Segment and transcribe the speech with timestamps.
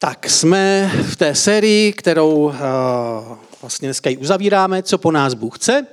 [0.00, 2.54] Tak jsme v té sérii, kterou uh,
[3.60, 5.86] vlastně dneska ji uzavíráme, co po nás Bůh chce.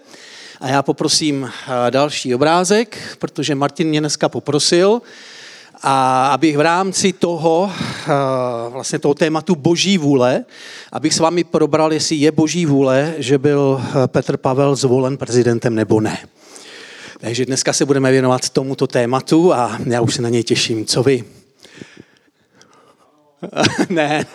[0.62, 1.50] A já poprosím uh,
[1.90, 5.02] další obrázek, protože Martin mě dneska poprosil,
[5.82, 10.46] a abych v rámci toho, uh, vlastně toho tématu boží vůle,
[10.92, 16.02] abych s vámi probral, jestli je boží vůle, že byl Petr Pavel zvolen prezidentem nebo
[16.02, 16.18] ne.
[17.20, 20.86] Takže dneska se budeme věnovat tomuto tématu a já už se na něj těším.
[20.86, 21.24] Co vy?
[23.90, 24.26] ne,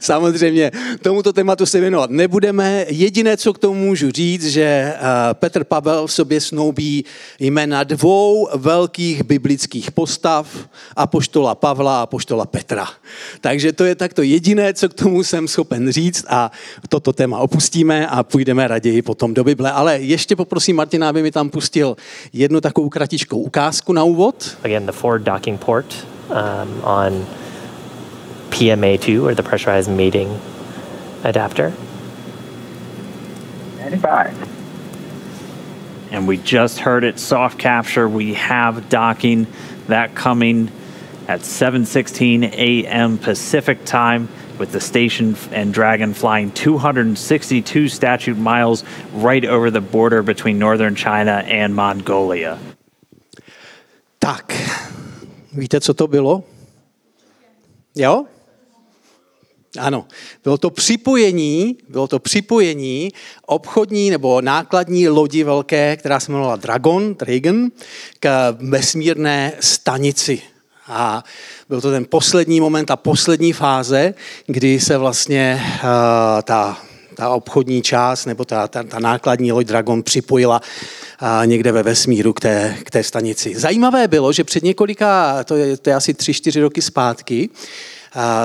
[0.00, 0.70] samozřejmě
[1.02, 2.84] tomuto tématu se věnovat nebudeme.
[2.88, 4.98] Jediné, co k tomu můžu říct, že eh,
[5.32, 7.04] Petr Pavel v sobě snoubí
[7.40, 12.88] jména dvou velkých biblických postav, apoštola Pavla a apoštola Petra.
[13.40, 16.50] Takže to je takto jediné, co k tomu jsem schopen říct a
[16.88, 19.72] toto téma opustíme a půjdeme raději potom do Bible.
[19.72, 21.96] Ale ještě poprosím Martina, aby mi tam pustil
[22.32, 24.56] jednu takovou kratičkou ukázku na úvod.
[24.62, 27.26] Again, the Ford docking port um, on
[28.50, 30.40] PMA2 or the pressurized mating
[31.24, 31.72] adapter.
[33.78, 34.48] 95.
[36.10, 38.08] And we just heard it soft capture.
[38.08, 39.46] We have docking
[39.86, 40.70] that coming
[41.28, 43.18] at 7:16 a.m.
[43.18, 50.22] Pacific time with the station and Dragon flying 262 statute miles right over the border
[50.22, 52.58] between northern China and Mongolia.
[54.20, 54.52] Tak,
[55.58, 56.44] víte, co to bylo?
[57.94, 58.24] Jo?
[59.78, 60.06] Ano,
[60.44, 63.12] bylo to připojení, bylo to připojení
[63.46, 67.68] obchodní nebo nákladní lodi velké, která se jmenovala Dragon, Dragon,
[68.20, 70.42] k vesmírné stanici.
[70.86, 71.24] A
[71.68, 74.14] byl to ten poslední moment, ta poslední fáze,
[74.46, 75.90] kdy se vlastně uh,
[76.42, 76.82] ta,
[77.18, 80.60] ta obchodní část nebo ta, ta, ta nákladní loď Dragon připojila
[81.22, 83.54] uh, někde ve vesmíru k té, k té stanici.
[83.58, 87.48] Zajímavé bylo, že před několika, to je, to je asi tři, čtyři roky zpátky,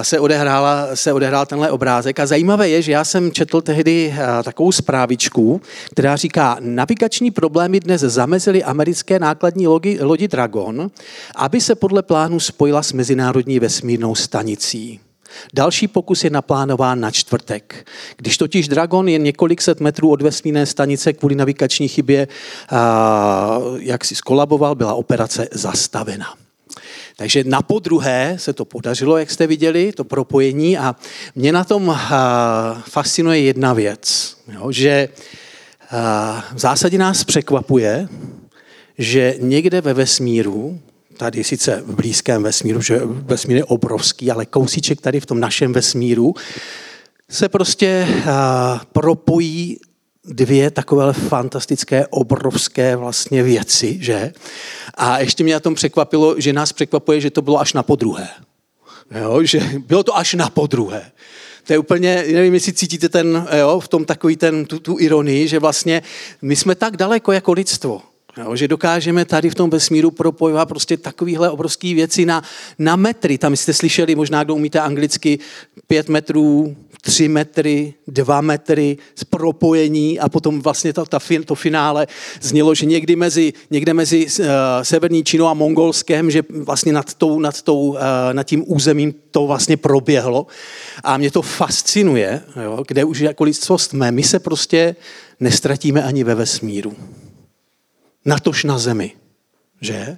[0.02, 2.20] se, odehrála, se odehrál tenhle obrázek.
[2.20, 8.02] A zajímavé je, že já jsem četl tehdy takovou zprávičku, která říká, navigační problémy dnes
[8.02, 10.92] zamezily americké nákladní lodi, lodi Dragon,
[11.36, 15.00] aby se podle plánu spojila s mezinárodní vesmírnou stanicí.
[15.54, 17.88] Další pokus je naplánován na čtvrtek.
[18.18, 22.28] Když totiž Dragon je několik set metrů od vesmírné stanice kvůli navigační chybě,
[23.80, 26.34] jak si skolaboval, byla operace zastavena.
[27.16, 30.96] Takže na podruhé se to podařilo, jak jste viděli, to propojení a
[31.36, 32.00] mě na tom
[32.90, 35.10] fascinuje jedna věc, jo, že
[36.54, 38.08] v zásadě nás překvapuje,
[38.98, 40.80] že někde ve vesmíru,
[41.18, 45.74] tady sice v blízkém vesmíru, že vesmír je obrovský, ale kousíček tady v tom našem
[45.74, 46.36] vesmíru,
[47.30, 48.08] se prostě
[48.92, 49.80] propojí
[50.26, 54.34] dvě takové fantastické, obrovské vlastně věci, že?
[54.94, 58.28] A ještě mě na tom překvapilo, že nás překvapuje, že to bylo až na podruhé.
[59.22, 61.12] Jo, že bylo to až na podruhé.
[61.68, 65.48] To je úplně, nevím, jestli cítíte ten, jo, v tom takový ten, tu, tu ironii,
[65.48, 66.02] že vlastně
[66.42, 68.02] my jsme tak daleko jako lidstvo.
[68.38, 72.44] Jo, že dokážeme tady v tom vesmíru propojovat prostě takovéhle obrovské věci na,
[72.80, 73.38] na metry.
[73.38, 75.40] Tam jste slyšeli, možná kdo umíte anglicky,
[75.88, 82.08] pět metrů, tři metry, dva metry z propojení a potom vlastně to, ta, to finále
[82.42, 84.46] znělo, že někdy mezi, někde mezi uh,
[84.82, 87.98] severní Čínou a Mongolskem, že vlastně nad, tou, nad, tou, uh,
[88.32, 90.48] nad tím územím to vlastně proběhlo.
[91.04, 94.12] A mě to fascinuje, jo, kde už jako lidstvo jsme.
[94.12, 94.96] My se prostě
[95.40, 96.94] nestratíme ani ve vesmíru
[98.26, 99.12] natož na zemi.
[99.82, 100.18] Že?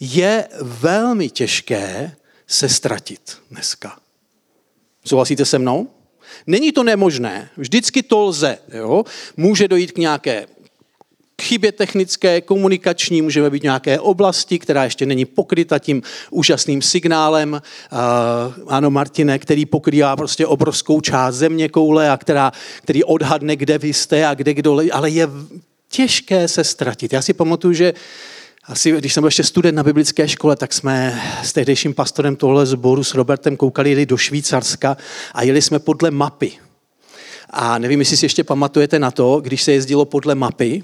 [0.00, 3.98] Je velmi těžké se ztratit dneska.
[5.04, 5.88] Souhlasíte se mnou?
[6.46, 7.50] Není to nemožné.
[7.56, 8.58] Vždycky to lze.
[8.72, 9.04] Jo?
[9.36, 10.46] Může dojít k nějaké
[11.42, 17.52] chybě technické, komunikační, můžeme být nějaké oblasti, která ještě není pokryta tím úžasným signálem.
[17.52, 17.98] Uh,
[18.68, 22.52] ano, Martine, který pokrývá prostě obrovskou část země koule a která,
[22.82, 25.28] který odhadne, kde vy jste a kde kdo, ale je
[25.96, 27.12] těžké se ztratit.
[27.12, 27.94] Já si pamatuju, že
[28.64, 32.66] asi, když jsem byl ještě student na biblické škole, tak jsme s tehdejším pastorem tohle
[32.66, 34.96] sboru s Robertem koukali jeli do Švýcarska
[35.34, 36.52] a jeli jsme podle mapy.
[37.50, 40.82] A nevím, jestli si ještě pamatujete na to, když se jezdilo podle mapy,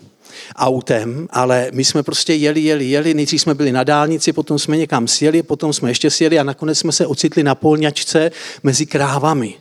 [0.56, 4.76] autem, ale my jsme prostě jeli, jeli, jeli, nejdřív jsme byli na dálnici, potom jsme
[4.76, 8.30] někam sjeli, potom jsme ještě sjeli a nakonec jsme se ocitli na polňačce
[8.62, 9.54] mezi krávami.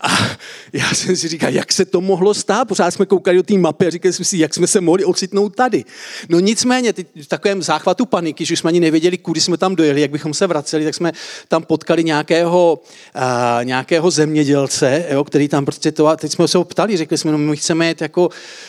[0.00, 0.08] A
[0.72, 2.68] já jsem si říkal, jak se to mohlo stát?
[2.68, 5.54] Pořád jsme koukali do té mapy a říkali jsme si, jak jsme se mohli ocitnout
[5.54, 5.84] tady.
[6.28, 10.00] No nicméně, teď v takovém záchvatu paniky, že jsme ani nevěděli, kudy jsme tam dojeli,
[10.00, 11.12] jak bychom se vraceli, tak jsme
[11.48, 12.80] tam potkali nějakého,
[13.16, 17.18] uh, nějakého zemědělce, jo, který tam prostě to, a teď jsme se ho ptali, řekli
[17.18, 18.28] jsme, no my chceme jít jako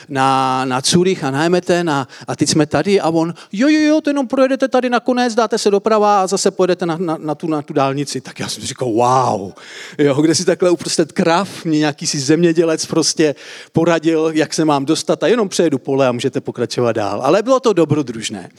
[0.09, 3.79] na, na Zurich a na Emeten a, a teď jsme tady a on, jo, jo,
[3.79, 7.35] jo, to jenom projedete tady nakonec, dáte se doprava a zase pojedete na, na, na,
[7.35, 8.21] tu, na tu dálnici.
[8.21, 9.51] Tak já jsem říkal, wow,
[9.97, 13.35] jo, kde si takhle uprostřed krav, mě nějaký si zemědělec prostě
[13.71, 17.21] poradil, jak se mám dostat a jenom přejedu pole a můžete pokračovat dál.
[17.21, 18.49] Ale bylo to dobrodružné.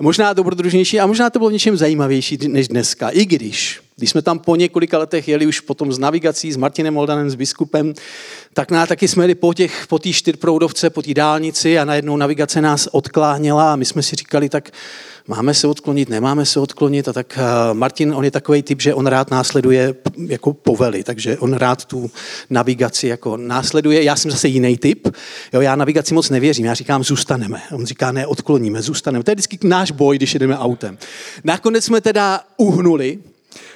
[0.00, 3.08] Možná dobrodružnější a možná to bylo v něčem zajímavější než dneska.
[3.08, 6.94] I když, když jsme tam po několika letech jeli už potom s navigací, s Martinem
[6.94, 7.94] Moldanem, s biskupem,
[8.54, 12.60] tak na taky jsme jeli po té po čtyřproudovce, po té dálnici a najednou navigace
[12.60, 14.70] nás odkláněla a my jsme si říkali, tak
[15.30, 17.08] máme se odklonit, nemáme se odklonit.
[17.08, 19.94] A tak eh, Martin, on je takový typ, že on rád následuje
[20.26, 22.10] jako povely, takže on rád tu
[22.50, 24.02] navigaci jako následuje.
[24.02, 25.08] Já jsem zase jiný typ.
[25.52, 27.62] Jo, já navigaci moc nevěřím, já říkám, zůstaneme.
[27.72, 29.24] On říká, ne, odkloníme, zůstaneme.
[29.24, 30.98] To je vždycky náš boj, když jedeme autem.
[31.44, 33.18] Nakonec jsme teda uhnuli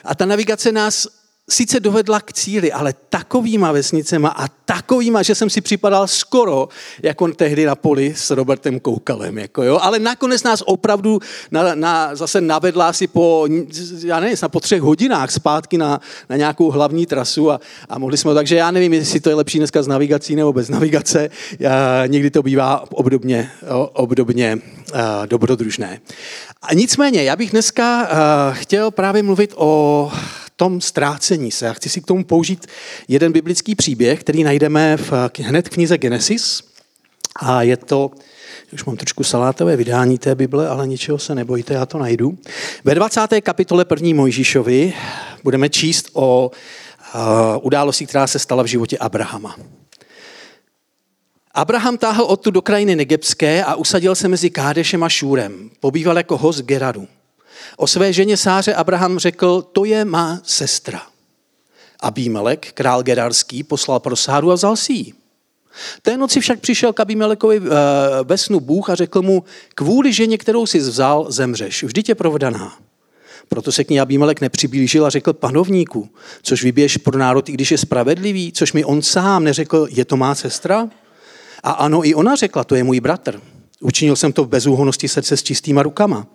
[0.05, 1.09] a ta navigace nás
[1.51, 6.69] sice dovedla k cíli, ale takovýma vesnicema a takovýma, že jsem si připadal skoro,
[7.03, 9.39] jako tehdy na poli s Robertem Koukalem.
[9.39, 9.79] Jako jo.
[9.83, 11.21] Ale nakonec nás opravdu
[11.51, 13.49] na, na, zase navedla asi po,
[14.05, 18.35] já nevím, po třech hodinách zpátky na, na nějakou hlavní trasu a, a mohli jsme,
[18.35, 21.31] takže já nevím, jestli to je lepší dneska s navigací nebo bez navigace.
[21.59, 23.51] Já, někdy to bývá obdobně,
[23.93, 24.59] obdobně
[24.95, 26.01] uh, dobrodružné.
[26.63, 28.09] A nicméně, já bych dneska uh,
[28.55, 30.13] chtěl právě mluvit o
[30.57, 31.67] tom ztrácení se.
[31.67, 32.67] Já chci si k tomu použít
[33.09, 36.63] jeden biblický příběh, který najdeme v, hned v knize Genesis.
[37.37, 38.11] A je to,
[38.73, 42.39] už mám trošku salátové vydání té Bible, ale ničeho se nebojte, já to najdu.
[42.85, 43.21] Ve 20.
[43.43, 44.95] kapitole první Mojžíšovi
[45.43, 46.51] budeme číst o
[47.15, 47.21] uh,
[47.63, 49.57] události, která se stala v životě Abrahama.
[51.55, 55.71] Abraham táhl odtud do krajiny Negebské a usadil se mezi Kádešem a Šúrem.
[55.81, 57.09] Pobýval jako host Geradu.
[57.77, 61.03] O své ženě Sáře Abraham řekl, to je má sestra.
[62.01, 65.13] Abímelek, král Gerarský, poslal pro Sáru a vzal si ji.
[66.03, 67.71] Té noci však přišel k Abimelekovi eh,
[68.25, 69.45] ve snu Bůh a řekl mu,
[69.75, 71.83] kvůli ženě, kterou jsi vzal, zemřeš.
[71.83, 72.79] Vždyť je provedaná.
[73.49, 76.09] Proto se k ní Abímelek nepřiblížil a řekl, panovníku,
[76.43, 80.17] což vyběž pro národ, i když je spravedlivý, což mi on sám neřekl, je to
[80.17, 80.89] má sestra?
[81.63, 83.41] A ano, i ona řekla, to je můj bratr.
[83.85, 86.27] Učinil jsem to v bezúhonosti srdce s čistýma rukama.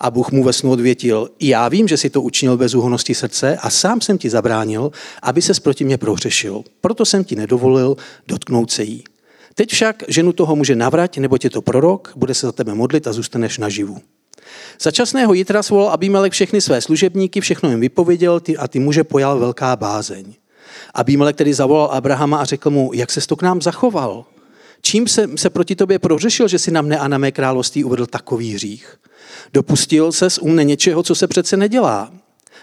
[0.00, 3.56] A Bůh mu ve snu odvětil, já vím, že si to učinil bez úhonosti srdce
[3.56, 4.90] a sám jsem ti zabránil,
[5.22, 6.62] aby se proti mě prohřešil.
[6.80, 7.96] Proto jsem ti nedovolil
[8.28, 9.04] dotknout se jí.
[9.54, 13.06] Teď však ženu toho může navrať, nebo je to prorok, bude se za tebe modlit
[13.06, 13.98] a zůstaneš naživu.
[14.80, 19.38] Za časného Jitra svolal Abimelek všechny své služebníky, všechno jim vypověděl a ty muže pojal
[19.38, 20.34] velká bázeň.
[20.94, 24.24] Abimelek tedy zavolal Abrahama a řekl mu, jak se to k nám zachoval?
[24.86, 28.06] Čím se, se proti tobě prořešil, že si na mne a na mé království uvedl
[28.06, 28.96] takový hřích?
[29.52, 32.12] Dopustil se z umne něčeho, co se přece nedělá.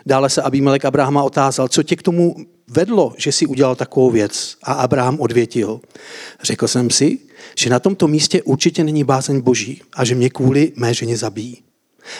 [0.06, 2.36] Dále se Abimelek Abrahama otázal, co tě k tomu
[2.68, 4.58] vedlo, že si udělal takovou věc.
[4.64, 5.82] A Abraham odvětil.
[6.44, 7.20] Řekl jsem si,
[7.58, 11.64] že na tomto místě určitě není bázeň boží a že mě kvůli mé ženě zabíjí.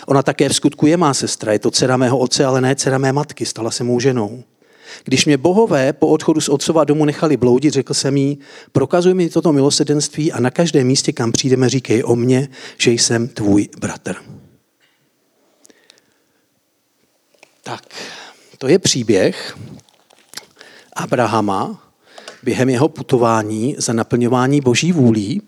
[0.08, 2.98] Ona také v skutku je má sestra, je to dcera mého otce, ale ne dcera
[2.98, 4.44] mé matky, stala se mou ženou.
[5.04, 8.40] Když mě bohové po odchodu z otcova domu nechali bloudit, řekl jsem jí,
[8.72, 12.48] prokazuj mi toto milosedenství a na každém místě, kam přijdeme, říkej o mně,
[12.78, 14.16] že jsem tvůj bratr.
[17.64, 17.84] Tak,
[18.58, 19.58] to je příběh
[20.96, 21.84] Abrahama
[22.44, 25.42] během jeho putování za naplňování boží vůlí.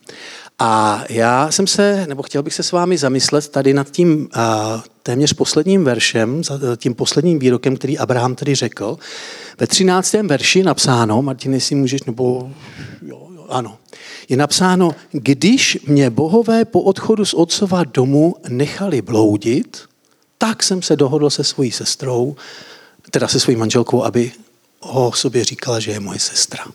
[0.59, 4.29] A já jsem se, nebo chtěl bych se s vámi zamyslet tady nad tím
[5.03, 6.41] téměř posledním veršem,
[6.77, 8.97] tím posledním výrokem, který Abraham tedy řekl.
[9.59, 10.13] Ve 13.
[10.13, 12.51] verši napsáno, Martin, jestli můžeš, nebo
[13.01, 13.77] jo, jo, ano,
[14.29, 19.77] je napsáno, když mě bohové po odchodu z otcova domu nechali bloudit,
[20.37, 22.35] tak jsem se dohodl se svojí sestrou,
[23.11, 24.31] teda se svojí manželkou, aby
[24.79, 26.65] o sobě říkala, že je moje sestra.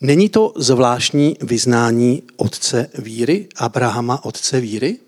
[0.00, 4.98] Není to zvláštní vyznání otce víry, Abrahama otce víry?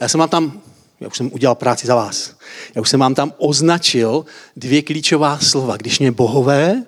[0.00, 0.60] Já jsem vám tam,
[1.00, 2.36] já už jsem udělal práci za vás,
[2.74, 4.24] já už jsem vám tam označil
[4.56, 5.76] dvě klíčová slova.
[5.76, 6.84] Když mě bohové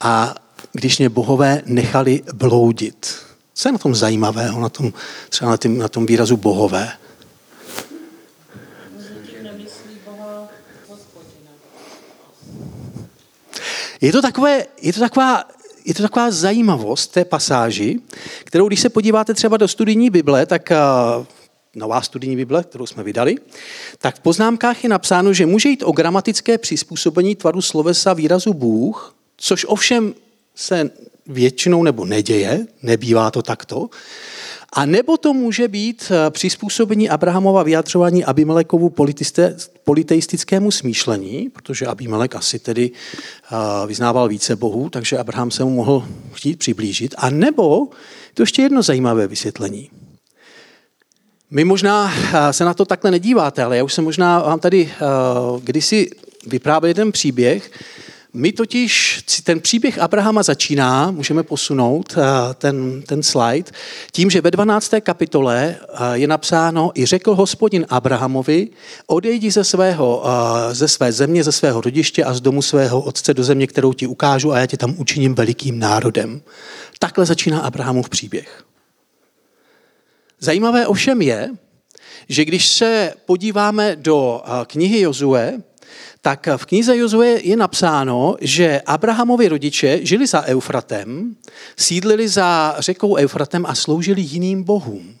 [0.00, 0.34] a
[0.72, 3.14] když mě bohové nechali bloudit.
[3.54, 4.92] Co je na tom zajímavého, na tom,
[5.28, 6.92] třeba na, tom, na tom výrazu bohové?
[14.04, 15.44] Je to, takové, je to taková
[15.84, 18.00] je to taková zajímavost té pasáži,
[18.44, 20.72] kterou když se podíváte třeba do studijní Bible, tak
[21.76, 23.36] nová studijní Bible, kterou jsme vydali,
[23.98, 29.16] tak v poznámkách je napsáno, že může jít o gramatické přizpůsobení tvaru slovesa výrazu Bůh,
[29.36, 30.14] což ovšem
[30.54, 30.90] se
[31.26, 33.88] většinou nebo neděje, nebývá to takto,
[34.76, 38.94] a nebo to může být eh, přizpůsobení Abrahamova vyjadřování Abimelekovu
[39.84, 46.08] politeistickému smýšlení, protože Abimelek asi tedy eh, vyznával více bohů, takže Abraham se mu mohl
[46.32, 47.14] chtít přiblížit.
[47.18, 47.88] A nebo
[48.34, 49.90] to ještě jedno zajímavé vysvětlení.
[51.50, 54.90] My možná eh, se na to takhle nedíváte, ale já už jsem možná vám tady
[55.62, 56.10] kdysi
[56.46, 57.70] vyprávěl jeden příběh,
[58.34, 63.70] my totiž, ten příběh Abrahama začíná, můžeme posunout eh, ten, ten slide,
[64.12, 64.94] tím, že ve 12.
[65.00, 68.68] kapitole eh, je napsáno, i řekl hospodin Abrahamovi,
[69.06, 73.34] odejdi ze, svého, eh, ze své země, ze svého rodiště a z domu svého otce
[73.34, 76.42] do země, kterou ti ukážu a já tě tam učiním velikým národem.
[76.98, 78.64] Takhle začíná Abrahamův příběh.
[80.40, 81.50] Zajímavé ovšem je,
[82.28, 85.62] že když se podíváme do knihy Jozue,
[86.20, 91.36] tak v knize Jozue je napsáno, že Abrahamovi rodiče žili za Eufratem,
[91.76, 95.14] sídlili za řekou Eufratem a sloužili jiným bohům.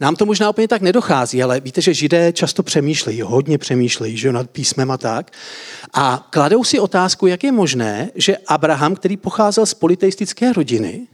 [0.00, 4.32] Nám to možná úplně tak nedochází, ale víte, že židé často přemýšlejí, hodně přemýšlejí, že
[4.32, 5.30] nad písmem a tak.
[5.94, 11.06] A kladou si otázku, jak je možné, že Abraham, který pocházel z politeistické rodiny,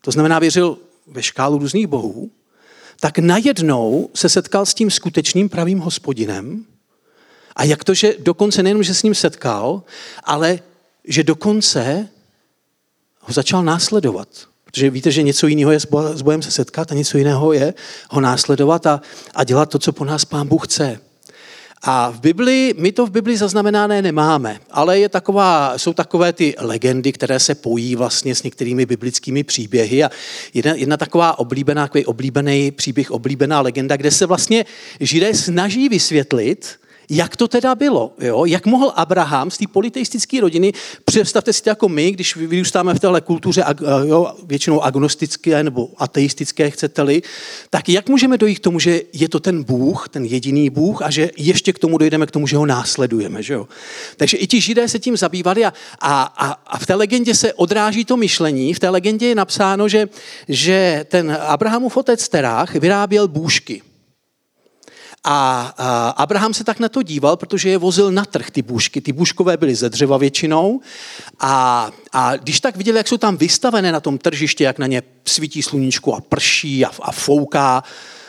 [0.00, 2.30] to znamená věřil ve škálu různých bohů,
[3.00, 6.64] tak najednou se setkal s tím skutečným pravým hospodinem
[7.56, 9.82] a jak to, že dokonce nejenom, že s ním setkal,
[10.24, 10.58] ale
[11.04, 12.08] že dokonce
[13.20, 14.28] ho začal následovat.
[14.64, 15.80] Protože víte, že něco jiného je
[16.14, 17.74] s Bohem se setkat a něco jiného je
[18.10, 19.00] ho následovat a,
[19.34, 21.00] a dělat to, co po nás Pán Bůh chce.
[21.86, 26.54] A v Biblii, my to v Biblii zaznamenané nemáme, ale je taková, jsou takové ty
[26.58, 30.04] legendy, které se pojí vlastně s některými biblickými příběhy.
[30.04, 30.10] A
[30.54, 34.64] jedna, jedna taková oblíbená, takový oblíbený příběh, oblíbená legenda, kde se vlastně
[35.00, 36.78] židé snaží vysvětlit,
[37.10, 38.12] jak to teda bylo?
[38.20, 38.44] Jo?
[38.44, 40.72] Jak mohl Abraham z té politeistické rodiny,
[41.04, 43.64] představte si to jako my, když vyrůstáme v téhle kultuře
[44.04, 47.22] jo, většinou agnostické nebo ateistické, chcete-li,
[47.70, 51.10] tak jak můžeme dojít k tomu, že je to ten Bůh, ten jediný Bůh a
[51.10, 53.42] že ještě k tomu dojdeme k tomu, že ho následujeme.
[53.42, 53.68] Že jo?
[54.16, 57.52] Takže i ti židé se tím zabývali a, a, a, a v té legendě se
[57.52, 58.74] odráží to myšlení.
[58.74, 60.08] V té legendě je napsáno, že,
[60.48, 63.82] že ten Abrahamův otec Terách vyráběl bůžky.
[65.24, 69.00] A, Abraham se tak na to díval, protože je vozil na trh ty bůžky.
[69.00, 70.80] Ty bůžkové byly ze dřeva většinou.
[71.40, 75.02] A, a když tak viděl, jak jsou tam vystavené na tom tržišti, jak na ně
[75.24, 77.82] svítí sluníčku a prší a, a fouká,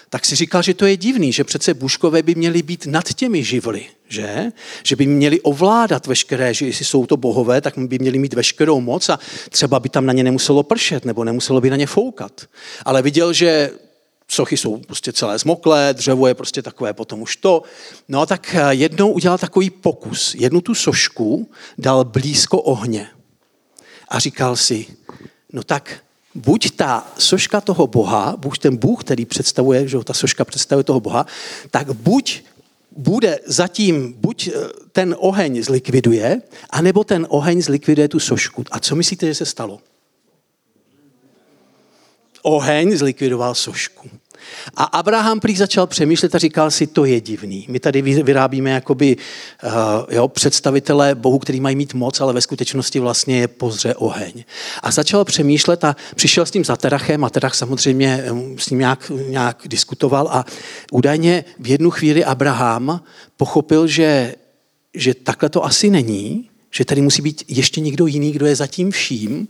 [0.10, 3.44] tak si říkal, že to je divný, že přece bůžkové by měly být nad těmi
[3.44, 4.52] živly, že?
[4.84, 8.82] Že by měli ovládat veškeré, že jestli jsou to bohové, tak by měli mít veškerou
[8.82, 12.42] moc a třeba by tam na ně nemuselo pršet nebo nemuselo by na ně foukat.
[12.86, 13.72] Ale viděl, že
[14.28, 17.64] sochy jsou prostě celé zmoklé, dřevo je prostě takové potom už to.
[18.10, 20.36] No a tak eh, jednou udělal takový pokus.
[20.36, 23.08] Jednu tu sošku dal blízko ohně.
[24.10, 24.86] A říkal si,
[25.54, 26.00] no tak
[26.36, 31.00] buď ta soška toho boha, buď ten bůh, který představuje, že ta soška představuje toho
[31.00, 31.26] boha,
[31.72, 32.42] tak buď
[32.98, 34.52] bude zatím, buď eh,
[34.92, 38.64] ten oheň zlikviduje, anebo ten oheň zlikviduje tu sošku.
[38.72, 39.80] A co myslíte, že se stalo?
[42.46, 44.10] Oheň zlikvidoval sošku.
[44.76, 47.66] A Abraham prý začal přemýšlet a říkal si, to je divný.
[47.70, 49.18] My tady vyrábíme jakoby
[49.64, 49.72] uh,
[50.10, 54.44] jo, představitelé bohu, který mají mít moc, ale ve skutečnosti vlastně je pozře oheň.
[54.84, 58.24] A začal přemýšlet a přišel s tím za Terachem a Terach samozřejmě
[58.58, 60.46] s ním nějak, nějak diskutoval a
[60.92, 63.02] údajně v jednu chvíli Abraham
[63.38, 64.36] pochopil, že,
[64.94, 68.92] že takhle to asi není, že tady musí být ještě někdo jiný, kdo je zatím
[68.92, 69.48] vším.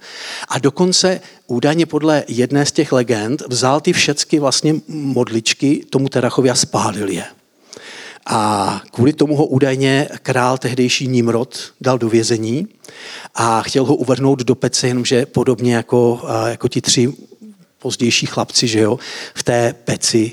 [0.48, 6.50] A dokonce údajně podle jedné z těch legend vzal ty všechny vlastně modličky tomu Terachovi
[6.50, 7.24] a spálil je.
[8.26, 12.68] A kvůli tomu ho údajně král tehdejší Nimrod dal do vězení
[13.36, 17.14] a chtěl ho uvrhnout do pece, jenomže podobně jako, jako ti tři
[17.80, 19.00] pozdější chlapci, že jo,
[19.34, 20.32] v té peci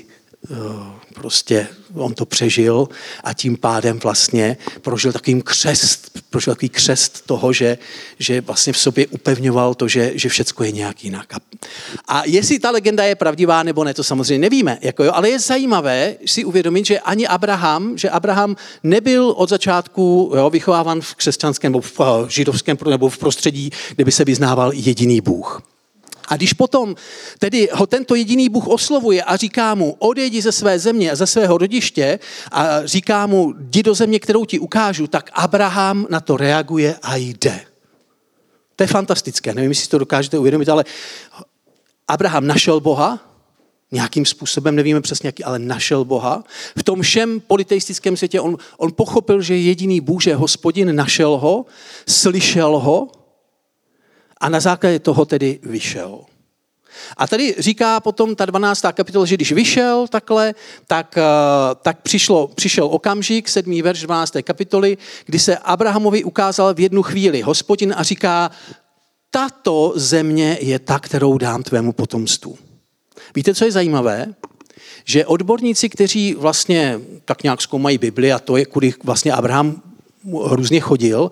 [1.13, 2.87] prostě on to přežil
[3.23, 7.77] a tím pádem vlastně prožil takovým křest, prožil takový křest toho, že,
[8.19, 11.33] že vlastně v sobě upevňoval to, že, že všecko je nějak jinak.
[12.07, 15.39] A, jestli ta legenda je pravdivá nebo ne, to samozřejmě nevíme, jako jo, ale je
[15.39, 21.71] zajímavé si uvědomit, že ani Abraham, že Abraham nebyl od začátku jo, vychováván v křesťanském
[21.71, 25.72] nebo v židovském nebo v prostředí, kde by se vyznával jediný Bůh.
[26.27, 26.95] A když potom
[27.39, 31.27] tedy ho tento jediný Bůh oslovuje a říká mu, odejdi ze své země a ze
[31.27, 32.19] svého rodiště
[32.51, 37.15] a říká mu, jdi do země, kterou ti ukážu, tak Abraham na to reaguje a
[37.15, 37.61] jde.
[38.75, 40.85] To je fantastické, nevím, jestli to dokážete uvědomit, ale
[42.07, 43.19] Abraham našel Boha,
[43.91, 46.43] nějakým způsobem, nevíme přesně jaký, ale našel Boha.
[46.77, 51.65] V tom všem politeistickém světě on, on pochopil, že jediný Bůh, že hospodin našel ho,
[52.07, 53.11] slyšel ho
[54.43, 56.19] a na základě toho tedy vyšel.
[57.17, 58.81] A tady říká potom ta 12.
[58.93, 60.55] kapitola, že když vyšel takhle,
[60.87, 61.21] tak, eh,
[61.81, 63.81] tak přišlo, přišel okamžik, 7.
[63.81, 64.41] verš 12.
[64.41, 68.51] kapitoly, kdy se Abrahamovi ukázal v jednu chvíli hospodin a říká,
[69.31, 72.57] tato země je ta, kterou dám tvému potomstvu.
[73.35, 74.33] Víte, co je zajímavé?
[75.05, 79.92] Že odborníci, kteří vlastně tak nějak zkoumají Bibli a to je, kudy vlastně Abraham
[80.31, 81.31] různě chodil,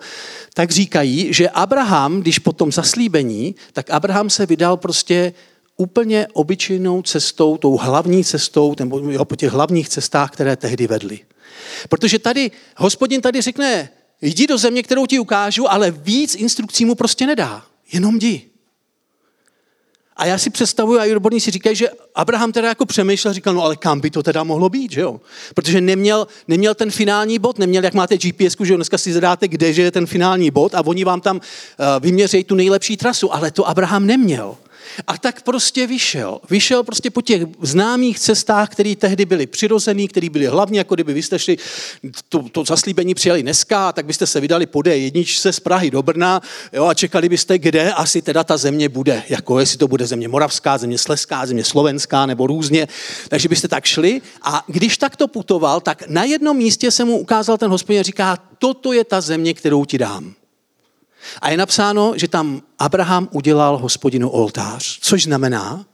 [0.54, 5.32] tak říkají, že Abraham, když po tom zaslíbení, tak Abraham se vydal prostě
[5.76, 11.20] úplně obyčejnou cestou, tou hlavní cestou, nebo jo, po těch hlavních cestách, které tehdy vedly.
[11.88, 13.88] Protože tady, hospodin tady řekne,
[14.22, 17.64] jdi do země, kterou ti ukážu, ale víc instrukcí mu prostě nedá.
[17.92, 18.51] Jenom jdi.
[20.16, 23.62] A já si představuju, a i odborníci říkají, že Abraham teda jako přemýšlel, říkal, no
[23.62, 25.20] ale kam by to teda mohlo být, že jo?
[25.54, 29.48] Protože neměl, neměl ten finální bod, neměl, jak máte GPS, že jo, dneska si zadáte,
[29.48, 31.42] kde že je ten finální bod a oni vám tam uh,
[32.00, 34.56] vyměřejí tu nejlepší trasu, ale to Abraham neměl.
[35.06, 36.40] A tak prostě vyšel.
[36.50, 41.14] Vyšel prostě po těch známých cestách, které tehdy byly přirozené, které byly hlavně, jako kdyby
[41.14, 41.56] vy jste šli,
[42.28, 46.40] to, to zaslíbení přijali dneska, tak byste se vydali po D1 z Prahy do Brna
[46.72, 49.22] jo, a čekali byste, kde asi teda ta země bude.
[49.28, 52.88] Jako jestli to bude země moravská, země sleská, země slovenská nebo různě.
[53.28, 57.58] Takže byste tak šli a když takto putoval, tak na jednom místě se mu ukázal
[57.58, 60.34] ten hospodin a říká, toto je ta země, kterou ti dám.
[61.40, 65.86] A je napsáno, že tam Abraham udělal hospodinu oltář, což znamená,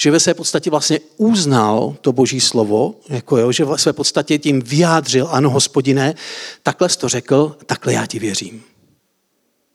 [0.00, 4.38] že ve své podstatě vlastně uznal to boží slovo, jako jo, že ve své podstatě
[4.38, 6.14] tím vyjádřil, ano hospodine,
[6.62, 8.62] takhle jsi to řekl, takhle já ti věřím.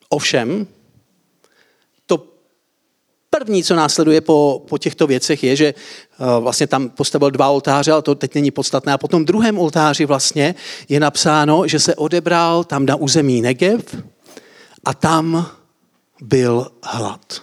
[0.09, 0.67] Ovšem,
[2.05, 2.27] to
[3.29, 7.91] první, co následuje po, po těchto věcech, je, že uh, vlastně tam postavil dva oltáře,
[7.91, 8.93] ale to teď není podstatné.
[8.93, 10.55] A potom druhém oltáři vlastně
[10.89, 13.95] je napsáno, že se odebral tam na území Negev,
[14.85, 15.47] a tam
[16.21, 17.41] byl hlad.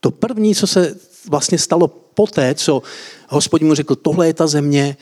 [0.00, 0.96] To první, co se
[1.28, 2.82] vlastně stalo poté, co
[3.28, 4.96] hospodin mu řekl, tohle je ta země,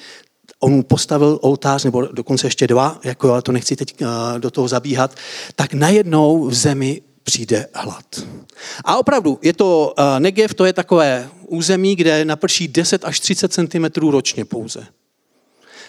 [0.60, 4.06] on mu postavil oltář, nebo dokonce ještě dva, jako ale to nechci teď eh,
[4.38, 5.14] do toho zabíhat,
[5.56, 8.04] tak najednou v zemi přijde hlad.
[8.84, 13.52] A opravdu, je to eh, Negev, to je takové území, kde naprší 10 až 30
[13.52, 14.86] cm ročně pouze.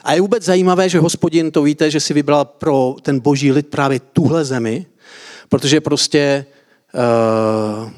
[0.04, 3.68] A je vůbec zajímavé, že hospodin, to víte, že si vybral pro ten boží lid
[3.68, 4.86] právě tuhle zemi,
[5.50, 6.46] protože prostě
[6.94, 7.90] uh,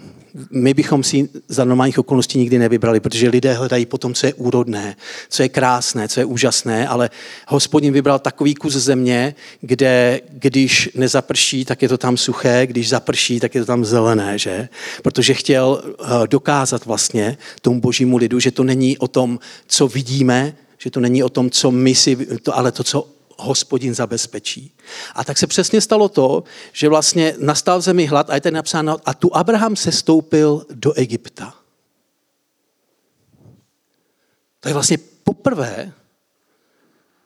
[0.51, 4.95] my bychom si za normálních okolností nikdy nevybrali, protože lidé hledají potom, co je úrodné,
[5.29, 7.09] co je krásné, co je úžasné, ale
[7.47, 13.39] hospodin vybral takový kus země, kde když nezaprší, tak je to tam suché, když zaprší,
[13.39, 14.69] tak je to tam zelené, že?
[15.01, 20.55] Protože chtěl uh, dokázat vlastně tomu božímu lidu, že to není o tom, co vidíme,
[20.77, 24.71] že to není o tom, co my si, to, ale to, co hospodin zabezpečí.
[25.15, 26.43] A tak se přesně stalo to,
[26.73, 30.65] že vlastně nastal v zemi hlad a je tady napsáno, a tu Abraham se stoupil
[30.69, 31.53] do Egypta.
[34.59, 35.93] To je vlastně poprvé,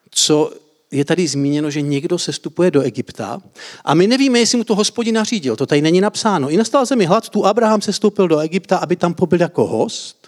[0.10, 0.52] co
[0.92, 3.42] je tady zmíněno, že někdo se stupuje do Egypta
[3.86, 5.56] a my nevíme, jestli mu to hospodin nařídil.
[5.56, 6.50] To tady není napsáno.
[6.50, 10.28] I nastal zemi hlad, tu Abraham se stoupil do Egypta, aby tam pobyl jako host.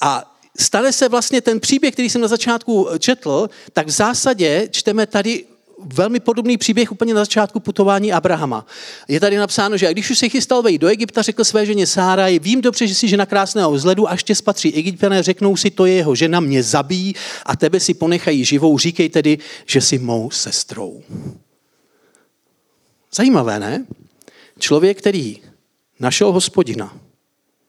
[0.00, 5.06] A stane se vlastně ten příběh, který jsem na začátku četl, tak v zásadě čteme
[5.06, 5.44] tady
[5.84, 8.66] velmi podobný příběh úplně na začátku putování Abrahama.
[9.08, 12.26] Je tady napsáno, že když už se chystal vejít do Egypta, řekl své ženě Sára,
[12.40, 15.92] vím dobře, že jsi žena krásného vzhledu, až tě spatří Egyptané, řeknou si, to je
[15.92, 17.14] jeho žena, mě zabíjí
[17.46, 21.02] a tebe si ponechají živou, říkej tedy, že jsi mou sestrou.
[23.14, 23.86] Zajímavé, ne?
[24.58, 25.38] Člověk, který
[26.00, 26.96] našel hospodina,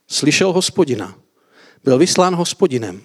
[0.08, 1.15] slyšel hospodina,
[1.84, 3.02] byl vyslán hospodinem.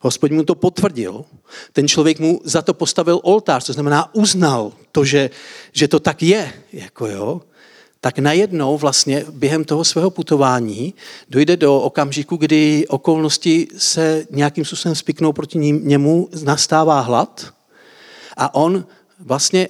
[0.00, 1.24] Hospodin mu to potvrdil.
[1.72, 5.30] Ten člověk mu za to postavil oltář, to znamená uznal to, že,
[5.72, 6.52] že to tak je.
[6.72, 7.40] Jako jo.
[8.00, 10.94] Tak najednou vlastně během toho svého putování
[11.30, 17.54] dojde do okamžiku, kdy okolnosti se nějakým způsobem spiknou proti němu, nastává hlad
[18.36, 18.86] a on
[19.18, 19.68] vlastně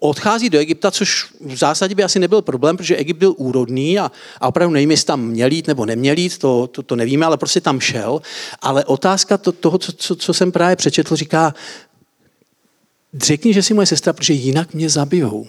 [0.00, 4.10] odchází do Egypta, což v zásadě by asi nebyl problém, protože Egypt byl úrodný a,
[4.40, 7.36] a opravdu nevím, jestli tam měl jít nebo neměl jít, to, to, to nevíme, ale
[7.36, 8.22] prostě tam šel.
[8.62, 11.54] Ale otázka to, toho, co, co, co jsem právě přečetl, říká,
[13.14, 15.46] řekni, že jsi moje sestra, protože jinak mě zabijou.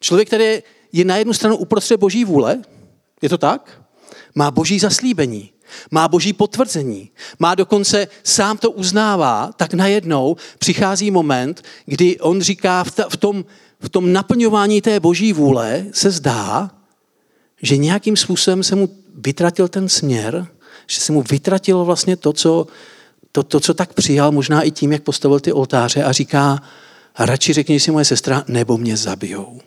[0.00, 0.62] Člověk, který
[0.92, 2.62] je na jednu stranu uprostřed boží vůle,
[3.22, 3.82] je to tak?
[4.34, 5.52] Má boží zaslíbení
[5.90, 12.84] má boží potvrzení, má dokonce sám to uznává, tak najednou přichází moment, kdy on říká
[12.84, 13.44] v, tom,
[13.80, 16.70] v tom naplňování té boží vůle se zdá,
[17.62, 20.46] že nějakým způsobem se mu vytratil ten směr,
[20.86, 22.66] že se mu vytratilo vlastně to, co,
[23.32, 26.62] to, to, co tak přijal, možná i tím, jak postavil ty oltáře a říká,
[27.18, 29.60] radši řekni si moje sestra, nebo mě zabijou.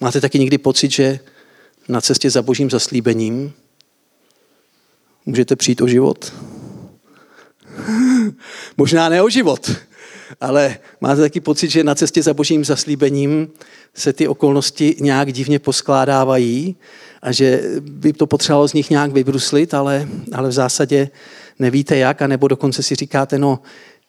[0.00, 1.20] Máte taky někdy pocit, že
[1.88, 3.52] na cestě za božím zaslíbením
[5.26, 6.32] můžete přijít o život?
[8.76, 9.70] Možná ne o život,
[10.40, 13.48] ale máte taky pocit, že na cestě za božím zaslíbením
[13.94, 16.76] se ty okolnosti nějak divně poskládávají
[17.22, 21.08] a že by to potřebovalo z nich nějak vybruslit, ale, ale v zásadě
[21.58, 23.58] nevíte jak, a nebo dokonce si říkáte, no,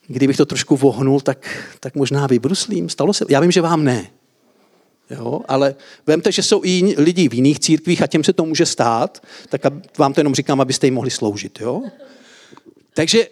[0.07, 2.89] kdybych to trošku vohnul, tak, tak možná vybruslím.
[2.89, 3.25] Stalo se?
[3.29, 4.07] Já vím, že vám ne.
[5.09, 5.75] Jo, ale
[6.07, 9.61] vemte, že jsou i lidi v jiných církvích a těm se to může stát, tak
[9.97, 11.59] vám to jenom říkám, abyste jim mohli sloužit.
[11.61, 11.81] Jo?
[12.93, 13.27] Takže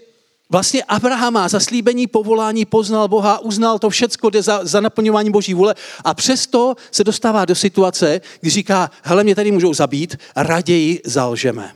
[0.50, 5.54] vlastně Abraham má zaslíbení, povolání, poznal Boha, uznal to všecko, jde za, za naplňování Boží
[5.54, 11.02] vůle a přesto se dostává do situace, kdy říká, hele, mě tady můžou zabít, raději
[11.06, 11.72] zalžeme.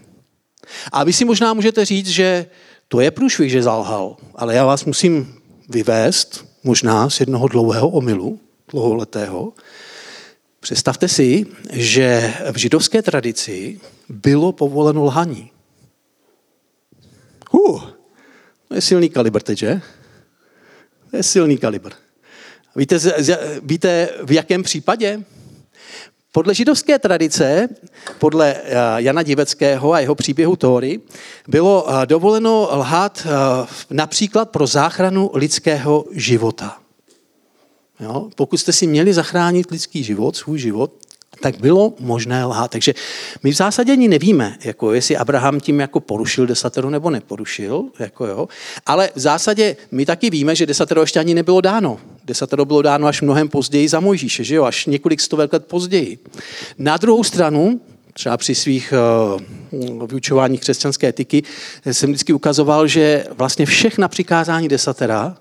[0.91, 2.45] A vy si možná můžete říct, že
[2.87, 5.35] to je průšvih, že zalhal, ale já vás musím
[5.69, 8.39] vyvést možná z jednoho dlouhého omylu,
[8.71, 9.53] dlouholetého.
[10.59, 15.51] Představte si, že v židovské tradici bylo povoleno lhaní.
[17.51, 17.83] Uh,
[18.67, 19.81] to je silný kalibr teď, že?
[21.11, 21.91] To je silný kalibr.
[22.75, 22.99] Víte,
[23.63, 25.23] víte v jakém případě?
[26.31, 27.69] Podle židovské tradice,
[28.19, 30.99] podle eh, Jana Diveckého a jeho příběhu Tóry,
[31.47, 36.77] bylo eh, dovoleno lhát eh, například pro záchranu lidského života.
[37.99, 38.29] Jo?
[38.35, 40.91] Pokud jste si měli zachránit lidský život, svůj život,
[41.41, 42.71] tak bylo možné lhát.
[42.71, 42.93] Takže
[43.43, 48.25] my v zásadě ani nevíme, jako jestli Abraham tím jako porušil desatero nebo neporušil, jako
[48.25, 48.47] jo.
[48.85, 51.99] ale v zásadě my taky víme, že desatero ještě ani nebylo dáno.
[52.25, 56.17] Desatero bylo dáno až mnohem později za Mojžíše, že jo, až několik stovek let později.
[56.77, 57.81] Na druhou stranu,
[58.13, 58.93] třeba při svých
[59.71, 61.43] uh, vyučování křesťanské etiky
[61.91, 65.37] jsem vždycky ukazoval, že vlastně všechna přikázání desatera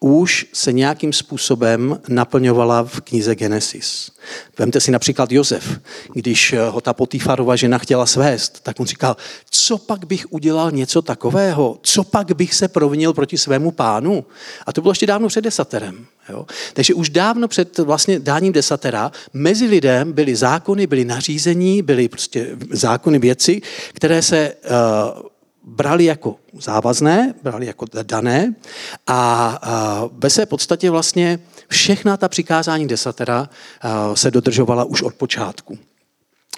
[0.00, 4.10] už se nějakým způsobem naplňovala v knize Genesis.
[4.58, 5.80] Vemte si například Josef,
[6.14, 9.16] když ho ta Potýfarova žena chtěla svést, tak on říkal,
[9.50, 14.24] co pak bych udělal něco takového, co pak bych se provinil proti svému pánu.
[14.66, 16.06] A to bylo ještě dávno před desaterem.
[16.28, 16.46] Jo?
[16.72, 22.56] Takže už dávno před vlastně dáním desatera mezi lidem byly zákony, byly nařízení, byly prostě
[22.70, 25.22] zákony věci, které se uh,
[25.66, 28.54] brali jako závazné, brali jako dané
[29.06, 33.48] a ve své podstatě vlastně všechna ta přikázání desatera
[34.14, 35.78] se dodržovala už od počátku.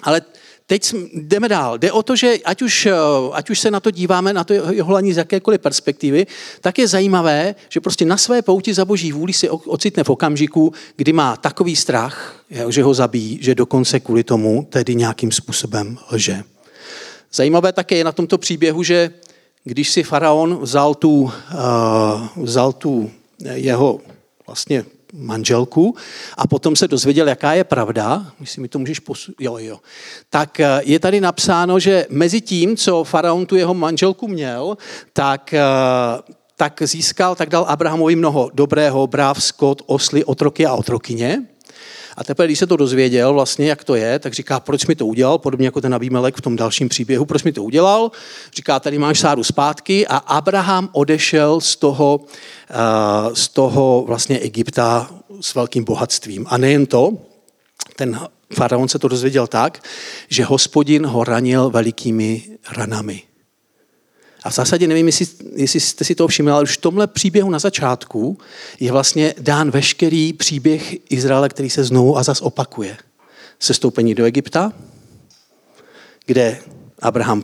[0.03, 0.21] Ale
[0.65, 1.77] teď jdeme dál.
[1.77, 2.87] Jde o to, že ať už,
[3.33, 6.27] ať už se na to díváme, na to jeho z jakékoliv perspektivy,
[6.61, 10.73] tak je zajímavé, že prostě na své pouti za boží vůli si ocitne v okamžiku,
[10.95, 16.43] kdy má takový strach, že ho zabíjí, že dokonce kvůli tomu tedy nějakým způsobem lže.
[17.33, 19.11] Zajímavé také je na tomto příběhu, že
[19.63, 21.31] když si faraon vzal tu, uh,
[22.35, 23.11] vzal tu
[23.55, 23.99] jeho
[24.47, 25.95] vlastně manželku
[26.37, 29.31] a potom se dozvěděl, jaká je pravda, myslím, mi to můžeš posu...
[29.39, 29.79] jo, jo.
[30.29, 34.77] tak eh, je tady napsáno, že mezi tím, co faraon tu jeho manželku měl,
[35.13, 35.61] tak, eh,
[36.55, 41.43] tak získal, tak dal Abrahamovi mnoho dobrého, bráv, skot, osly, otroky a otrokyně.
[42.19, 45.05] A teprve, když se to dozvěděl, vlastně, jak to je, tak říká, proč mi to
[45.05, 48.11] udělal, podobně jako ten Abímelek v tom dalším příběhu, proč mi to udělal.
[48.55, 55.09] Říká, tady máš sáru zpátky a Abraham odešel z toho, uh, z toho vlastně Egypta
[55.41, 56.45] s velkým bohatstvím.
[56.49, 57.17] A nejen to,
[57.95, 58.19] ten
[58.53, 59.83] faraon se to dozvěděl tak,
[60.29, 63.28] že hospodin ho ranil velikými ranami.
[64.43, 67.49] A v zásadě nevím, jestli, jestli jste si to všimli, ale už v tomhle příběhu
[67.49, 68.37] na začátku
[68.79, 72.97] je vlastně dán veškerý příběh Izraele, který se znovu a zas opakuje.
[73.59, 74.73] Sestoupení do Egypta,
[76.25, 76.59] kde
[77.01, 77.43] Abraham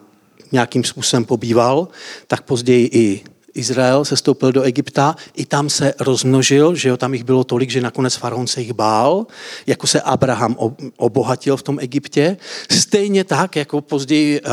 [0.52, 1.88] nějakým způsobem pobýval,
[2.28, 3.22] tak později i
[3.56, 7.70] Izrael se stoupil do Egypta, i tam se rozmnožil, že jo, tam jich bylo tolik,
[7.70, 9.26] že nakonec faraon se jich bál,
[9.68, 10.56] jako se Abraham
[10.98, 12.38] obohatil v tom Egyptě.
[12.72, 14.50] Stejně tak, jako později, eh,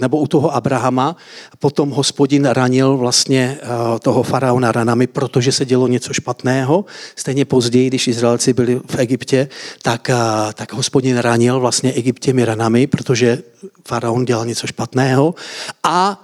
[0.00, 1.16] nebo u toho Abrahama,
[1.58, 6.84] potom hospodin ranil vlastně eh, toho faraona ranami, protože se dělo něco špatného.
[7.16, 9.48] Stejně později, když Izraelci byli v Egyptě,
[9.82, 10.16] tak, eh,
[10.54, 13.42] tak hospodin ranil vlastně Egyptěmi ranami, protože
[13.88, 15.34] faraon dělal něco špatného.
[15.82, 16.20] A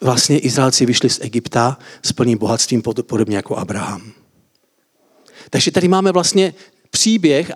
[0.00, 4.12] vlastně Izraelci vyšli z Egypta s plným bohatstvím, podobně jako Abraham.
[5.50, 6.54] Takže tady máme vlastně
[6.90, 7.52] příběh,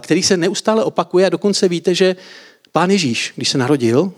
[0.00, 2.16] který se neustále opakuje a dokonce víte, že
[2.72, 4.12] pán Ježíš, když se narodil,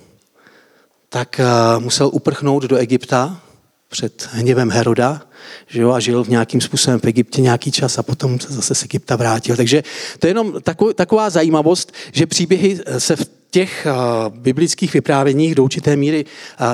[1.08, 1.40] tak
[1.78, 3.40] musel uprchnout do Egypta
[3.88, 5.22] před hněvem Heroda
[5.66, 8.74] že jo, a žil v nějakým způsobem v Egyptě nějaký čas a potom se zase
[8.74, 9.56] z Egypta vrátil.
[9.56, 9.82] Takže
[10.18, 10.54] to je jenom
[10.94, 13.86] taková zajímavost, že příběhy se v těch
[14.28, 16.24] biblických vyprávěních do určité míry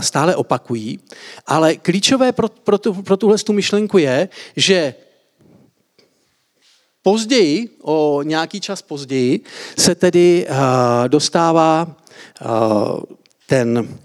[0.01, 0.99] stále opakují,
[1.47, 4.95] ale klíčové pro, pro, tu, pro tuhle tu myšlenku je, že
[7.03, 9.41] později, o nějaký čas později,
[9.79, 10.47] se tedy
[11.09, 11.97] dostává
[13.47, 13.99] ten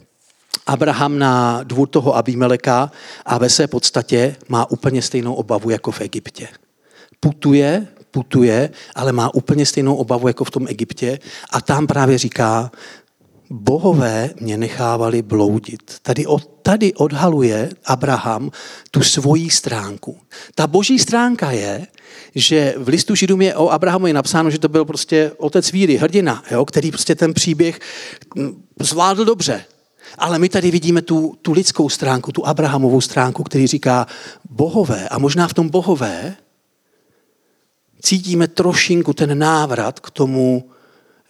[0.66, 2.92] Abraham na dvůr toho Abimeleka
[3.26, 6.48] a ve své podstatě má úplně stejnou obavu jako v Egyptě.
[7.20, 12.72] Putuje, putuje, ale má úplně stejnou obavu jako v tom Egyptě a tam právě říká,
[13.50, 15.98] bohové mě nechávali bloudit.
[16.02, 18.52] Tady, od, tady odhaluje Abraham
[18.92, 20.18] tu svoji stránku.
[20.56, 21.88] Ta boží stránka je,
[22.36, 25.98] že v listu Židům je o Abrahamu je napsáno, že to byl prostě otec víry,
[25.98, 27.80] hrdina, jo, který prostě ten příběh
[28.38, 29.66] hm, zvládl dobře.
[30.18, 34.08] Ale my tady vidíme tu, tu lidskou stránku, tu Abrahamovou stránku, který říká
[34.50, 35.10] bohové.
[35.10, 36.36] A možná v tom bohové
[38.02, 40.70] cítíme trošinku ten návrat k tomu,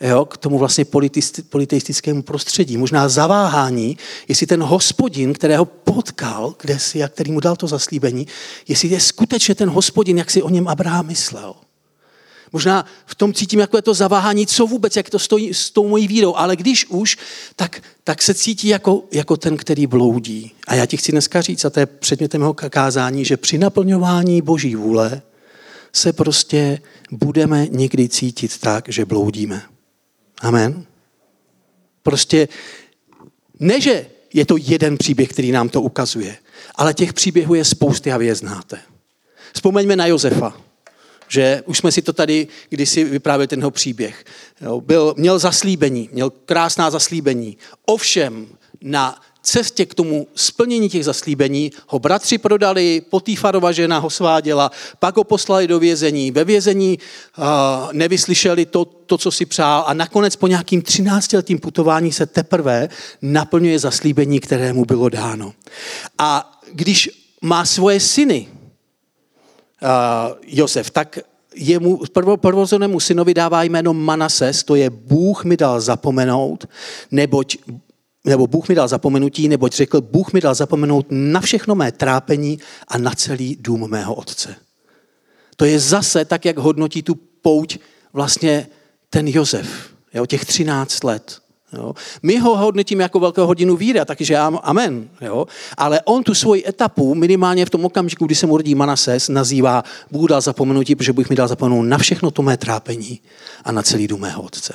[0.01, 0.85] jo, k tomu vlastně
[1.49, 2.77] politeistickému prostředí.
[2.77, 8.27] Možná zaváhání, jestli ten hospodin, kterého potkal, kde si, a který mu dal to zaslíbení,
[8.67, 11.55] jestli je skutečně ten hospodin, jak si o něm Abraham myslel.
[12.55, 15.87] Možná v tom cítím jako je to zaváhání, co vůbec, jak to stojí s tou
[15.87, 17.17] mojí vírou, ale když už,
[17.55, 20.51] tak, tak se cítí jako, jako ten, který bloudí.
[20.67, 24.41] A já ti chci dneska říct, a to je předmětem mého kázání, že při naplňování
[24.41, 25.21] boží vůle
[25.93, 26.79] se prostě
[27.11, 29.61] budeme někdy cítit tak, že bloudíme.
[30.41, 30.85] Amen.
[32.03, 32.47] Prostě
[33.59, 36.37] ne, že je to jeden příběh, který nám to ukazuje,
[36.75, 38.79] ale těch příběhů je spousty a vy je znáte.
[39.53, 40.64] Vzpomeňme na Josefa
[41.27, 44.25] že už jsme si to tady kdysi vyprávěli tenho příběh.
[44.61, 47.57] Jo, byl, měl zaslíbení, měl krásná zaslíbení.
[47.85, 48.47] Ovšem
[48.81, 55.17] na cestě k tomu splnění těch zaslíbení ho bratři prodali, Potýfarova žena ho sváděla, pak
[55.17, 56.31] ho poslali do vězení.
[56.31, 56.99] Ve vězení
[57.37, 57.45] uh,
[57.91, 62.89] nevyslyšeli to, to, co si přál a nakonec po nějakým 13 letým putování se teprve
[63.21, 65.53] naplňuje zaslíbení, které mu bylo dáno.
[66.17, 67.09] A když
[67.41, 68.47] má svoje syny,
[70.47, 71.19] Josef, tak
[71.55, 71.99] jemu,
[72.37, 72.67] prvo,
[72.99, 76.69] synovi dává jméno Manases, to je Bůh mi dal zapomenout,
[77.11, 77.57] neboť
[78.25, 82.59] nebo Bůh mi dal zapomenutí, neboť řekl, Bůh mi dal zapomenout na všechno mé trápení
[82.87, 84.55] a na celý dům mého otce.
[85.55, 87.77] To je zase tak, jak hodnotí tu pouť
[88.13, 88.67] vlastně
[89.09, 89.67] ten Josef,
[90.13, 91.39] jo, těch 13 let.
[91.75, 91.93] Jo.
[92.23, 95.09] My ho hodnotíme jako velkou hodinu víry, takže amen.
[95.21, 95.45] Jo.
[95.77, 99.83] Ale on tu svoji etapu, minimálně v tom okamžiku, kdy se mu rodí Manases, nazývá
[100.11, 103.19] Bůh dal zapomenutí, protože Bůh mi dal zapomenout na všechno to mé trápení
[103.63, 104.73] a na celý dům mého otce.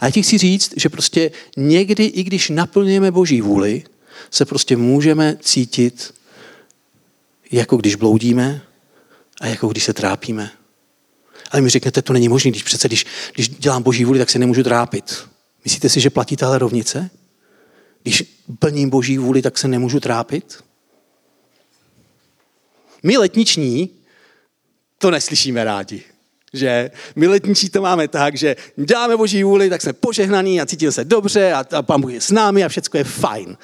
[0.00, 3.82] A já ti chci říct, že prostě někdy, i když naplňujeme Boží vůli,
[4.30, 6.14] se prostě můžeme cítit,
[7.52, 8.60] jako když bloudíme
[9.40, 10.50] a jako když se trápíme.
[11.50, 14.38] Ale mi řeknete, to není možné, když přece, když, když dělám Boží vůli, tak se
[14.38, 15.24] nemůžu trápit.
[15.64, 17.10] Myslíte si, že platí tahle rovnice?
[18.02, 18.24] Když
[18.58, 20.64] plním boží vůli, tak se nemůžu trápit?
[23.02, 23.90] My letniční
[24.98, 26.02] to neslyšíme rádi.
[26.52, 30.92] Že my letničí to máme tak, že děláme boží vůli, tak jsme požehnaný a cítíme
[30.92, 33.56] se dobře a, a pán Bůh je s námi a všechno je fajn.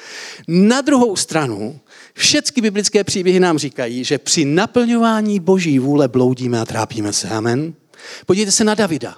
[0.49, 1.81] Na druhou stranu,
[2.15, 7.29] všechny biblické příběhy nám říkají, že při naplňování boží vůle bloudíme a trápíme se.
[7.29, 7.75] Amen.
[8.27, 9.17] Podívejte se na Davida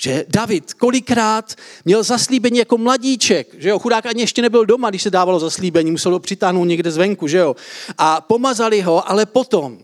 [0.00, 5.02] že David kolikrát měl zaslíbení jako mladíček, že jo, chudák ani ještě nebyl doma, když
[5.02, 7.56] se dávalo zaslíbení, musel ho přitáhnout někde zvenku, že jo.
[7.98, 9.78] A pomazali ho, ale potom,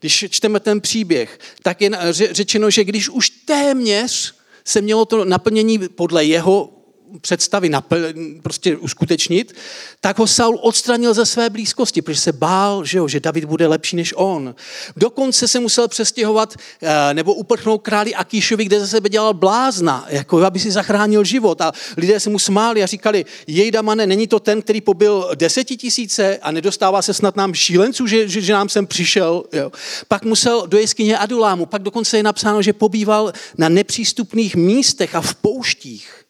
[0.00, 5.78] když čteme ten příběh, tak je řečeno, že když už téměř se mělo to naplnění
[5.78, 6.81] podle jeho
[7.20, 9.52] představy napl- prostě uskutečnit,
[10.00, 13.66] tak ho Saul odstranil ze své blízkosti, protože se bál, že, jo, že David bude
[13.66, 14.54] lepší než on.
[14.96, 20.38] Dokonce se musel přestěhovat eh, nebo uprchnout králi Akíšovi, kde ze sebe dělal blázna, jako
[20.44, 21.60] aby si zachránil život.
[21.60, 26.38] A lidé se mu smáli a říkali, jej damane, není to ten, který pobyl desetitisíce
[26.42, 29.44] a nedostává se snad nám šílenců, že, že, že nám sem přišel.
[29.52, 29.72] Jo.
[30.08, 35.20] Pak musel do jeskyně Adulámu, pak dokonce je napsáno, že pobýval na nepřístupných místech a
[35.20, 36.21] v pouštích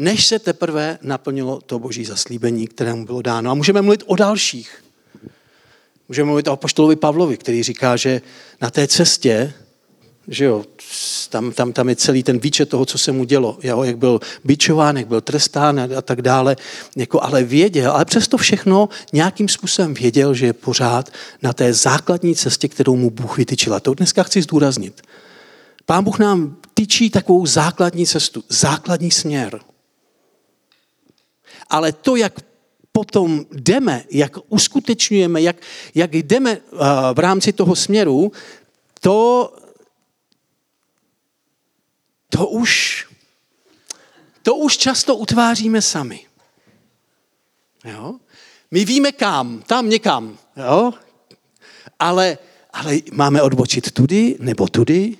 [0.00, 3.50] než se teprve naplnilo to boží zaslíbení, kterému bylo dáno.
[3.50, 4.84] A můžeme mluvit o dalších.
[6.08, 8.20] Můžeme mluvit o apoštolovi Pavlovi, který říká, že
[8.60, 9.52] na té cestě,
[10.28, 10.64] že jo,
[11.28, 14.20] tam, tam, tam je celý ten výčet toho, co se mu dělo, jo, jak byl
[14.44, 16.56] bičován, jak byl trestán a, a tak dále,
[16.96, 21.10] jako, ale věděl, ale přesto všechno nějakým způsobem věděl, že je pořád
[21.42, 23.74] na té základní cestě, kterou mu Bůh vytyčil.
[23.74, 25.02] A to dneska chci zdůraznit.
[25.86, 29.60] Pán Bůh nám tyčí takovou základní cestu, základní směr
[31.70, 32.40] ale to, jak
[32.92, 35.56] potom jdeme, jak uskutečňujeme, jak,
[35.94, 36.76] jak jdeme eh,
[37.14, 38.32] v rámci toho směru,
[39.00, 39.52] to,
[42.28, 43.06] to už
[44.42, 46.20] to už často utváříme sami.
[47.84, 48.14] Jo?
[48.70, 50.92] My víme kam, tam někam, jo?
[51.98, 52.38] Ale,
[52.72, 55.16] ale máme odbočit tudy nebo tudy.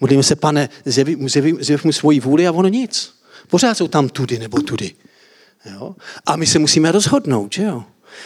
[0.00, 3.14] Modlíme se, pane, zjev, zjev, zjev mu svoji vůli a ono nic.
[3.48, 4.94] Pořád jsou tam tudy nebo tudy.
[5.64, 5.96] Jo?
[6.26, 7.84] A my se musíme rozhodnout, že jo?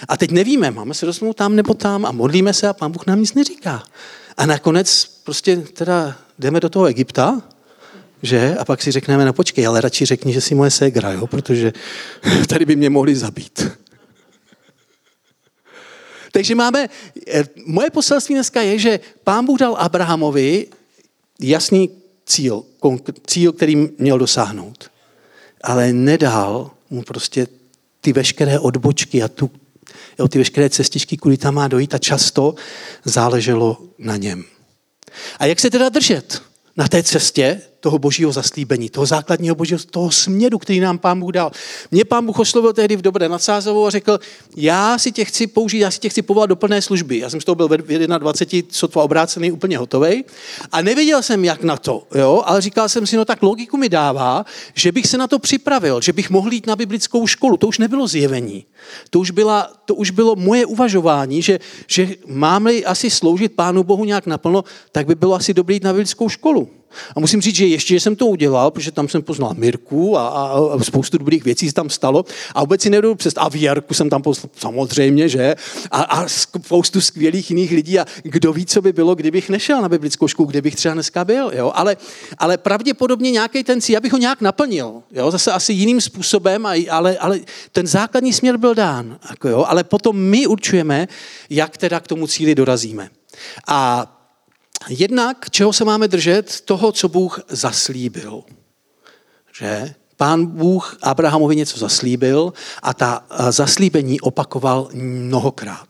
[0.09, 3.07] A teď nevíme, máme se rozhodnout tam nebo tam a modlíme se a pán Bůh
[3.07, 3.83] nám nic neříká.
[4.37, 7.43] A nakonec prostě teda jdeme do toho Egypta,
[8.23, 8.57] že?
[8.59, 11.27] A pak si řekneme, no počkej, ale radši řekni, že jsi moje ségra, jo?
[11.27, 11.73] protože
[12.49, 13.71] tady by mě mohli zabít.
[16.33, 16.89] Takže máme,
[17.27, 20.67] eh, moje poselství dneska je, že pán Bůh dal Abrahamovi
[21.41, 21.91] jasný
[22.27, 22.63] cíl,
[23.27, 24.91] cíl, který měl dosáhnout.
[25.63, 26.71] Ale nedal
[27.07, 27.47] prostě
[28.01, 29.51] ty veškeré odbočky a tu,
[30.19, 32.55] jo, ty veškeré cestičky, kudy tam má dojít a často
[33.05, 34.45] záleželo na něm.
[35.39, 36.43] A jak se teda držet
[36.77, 41.33] na té cestě toho božího zaslíbení, toho základního božího, toho směru, který nám pán Bůh
[41.33, 41.53] dal.
[41.91, 44.21] Mě pán Bůh oslovil tehdy v Dobré nad Sázovou a řekl,
[44.57, 47.19] já si tě chci použít, já si tě chci povolat do plné služby.
[47.19, 50.25] Já jsem z toho byl v 21, sotva obrácený, úplně hotový.
[50.73, 52.43] A nevěděl jsem, jak na to, jo?
[52.45, 54.45] ale říkal jsem si, no tak logiku mi dává,
[54.75, 57.57] že bych se na to připravil, že bych mohl jít na biblickou školu.
[57.57, 58.65] To už nebylo zjevení.
[59.11, 64.05] To už, byla, to už bylo moje uvažování, že, že mám-li asi sloužit Pánu Bohu
[64.05, 66.69] nějak naplno, tak by bylo asi dobré jít na biblickou školu.
[67.17, 70.29] A musím říct, že ještě že jsem to udělal, protože tam jsem poznal Mirku a,
[70.29, 72.25] a, a spoustu dobrých věcí se tam stalo.
[72.55, 75.55] A vůbec si nedodu přes A Věrku jsem tam poznal, samozřejmě, že?
[75.91, 77.99] A, a spoustu skvělých jiných lidí.
[77.99, 81.25] A kdo ví, co by bylo, kdybych nešel na biblickou školu, kde bych třeba dneska
[81.25, 81.51] byl.
[81.55, 81.73] Jo?
[81.75, 81.97] Ale,
[82.39, 85.03] ale pravděpodobně nějaký ten cíl, abych ho nějak naplnil.
[85.13, 85.31] Jo?
[85.31, 87.41] Zase asi jiným způsobem, ale, ale
[87.73, 89.19] ten základní směr byl dán.
[89.31, 89.65] Jako jo?
[89.69, 91.09] Ale potom my určujeme,
[91.51, 93.09] jak teda k tomu cíli dorazíme.
[93.67, 94.11] A
[94.89, 96.61] Jednak, čeho se máme držet?
[96.61, 98.43] Toho, co Bůh zaslíbil.
[99.59, 99.95] Že?
[100.17, 105.89] Pán Bůh Abrahamovi něco zaslíbil a ta zaslíbení opakoval mnohokrát.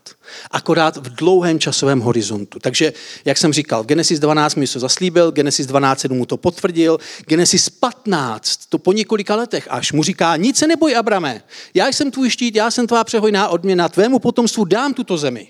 [0.51, 2.59] Akorát v dlouhém časovém horizontu.
[2.59, 2.93] Takže,
[3.25, 8.59] jak jsem říkal, Genesis 12 mi to zaslíbil, Genesis 12 mu to potvrdil, Genesis 15,
[8.69, 12.55] to po několika letech až, mu říká, nic se neboj, Abrame, já jsem tvůj štít,
[12.55, 15.47] já jsem tvá přehojná odměna, tvému potomstvu dám tuto zemi.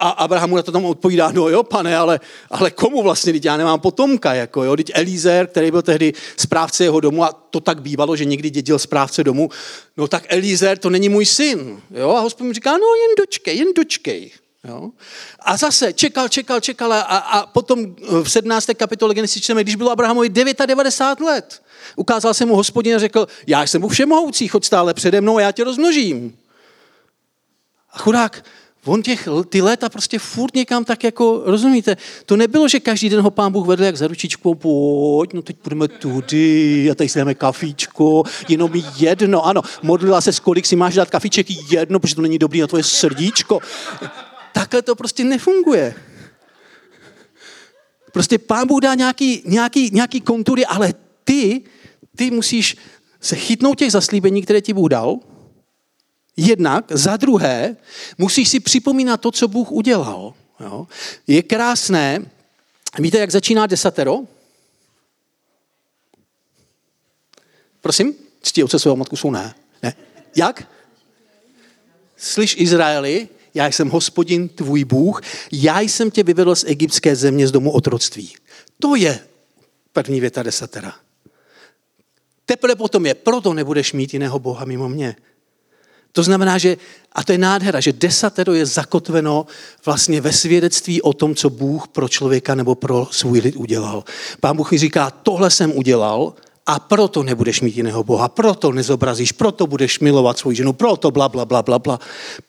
[0.00, 3.44] A Abraham mu na to tam odpovídá, no jo, pane, ale, ale komu vlastně, teď
[3.44, 7.60] já nemám potomka, jako jo, teď Elízer, který byl tehdy správce jeho domu a to
[7.60, 9.50] tak bývalo, že někdy dědil správce domu,
[9.96, 13.68] no tak Elízer, to není můj syn, jo, a hospodin říká, no jen dočkej, jen
[13.76, 14.30] dočkej,
[14.64, 14.90] Jo?
[15.40, 18.66] A zase čekal, čekal, čekal a, a potom v 17.
[18.76, 21.62] kapitole Genesis čteme, když bylo Abrahamovi 99 let,
[21.96, 25.40] ukázal se mu hospodin a řekl, já jsem Bůh všemohoucí, choď stále přede mnou a
[25.40, 26.38] já tě rozmnožím.
[27.92, 28.44] A chudák
[28.88, 31.96] On těch, ty léta prostě furt někam tak jako, rozumíte,
[32.26, 35.56] to nebylo, že každý den ho pán Bůh vedl jak za ručičkou, pojď, no teď
[35.56, 40.94] půjdeme tudy a tady si dáme kafíčko, jenom jedno, ano, modlila se, kolik si máš
[40.94, 43.60] dát kafíček, jedno, protože to není dobrý na tvoje srdíčko.
[44.52, 45.94] Takhle to prostě nefunguje.
[48.12, 51.62] Prostě pán Bůh dá nějaký, nějaký, nějaký kontury, ale ty,
[52.16, 52.76] ty musíš
[53.20, 55.18] se chytnout těch zaslíbení, které ti Bůh dal,
[56.40, 57.76] Jednak, za druhé,
[58.18, 60.34] musíš si připomínat to, co Bůh udělal.
[60.60, 60.86] Jo?
[61.26, 62.30] Je krásné,
[62.98, 64.20] víte, jak začíná desatero?
[67.80, 68.14] Prosím?
[68.42, 69.54] Ctí otce svého matku jsou ne.
[69.82, 69.94] ne.
[70.36, 70.68] Jak?
[72.16, 75.20] Slyš Izraeli, já jsem hospodin tvůj Bůh,
[75.52, 78.34] já jsem tě vyvedl z egyptské země z domu otroctví.
[78.80, 79.20] To je
[79.92, 80.94] první věta desatera.
[82.46, 85.16] Teprve potom je, proto nebudeš mít jiného Boha mimo mě.
[86.12, 86.76] To znamená, že,
[87.12, 89.46] a to je nádhera, že desatero je zakotveno
[89.84, 94.04] vlastně ve svědectví o tom, co Bůh pro člověka nebo pro svůj lid udělal.
[94.40, 96.34] Pán Bůh mi říká, tohle jsem udělal
[96.68, 101.28] a proto nebudeš mít jiného Boha, proto nezobrazíš, proto budeš milovat svou ženu, proto bla,
[101.28, 102.00] bla, bla, bla, bla,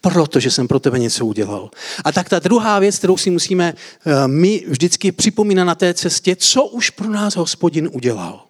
[0.02, 1.70] protože jsem pro tebe něco udělal.
[2.04, 6.36] A tak ta druhá věc, kterou si musíme eh, my vždycky připomínat na té cestě,
[6.36, 8.44] co už pro nás hospodin udělal.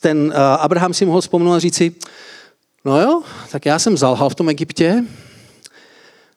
[0.00, 1.94] Ten eh, Abraham si mohl vzpomenout a říci,
[2.84, 5.04] No jo, tak já jsem zalhal v tom Egyptě,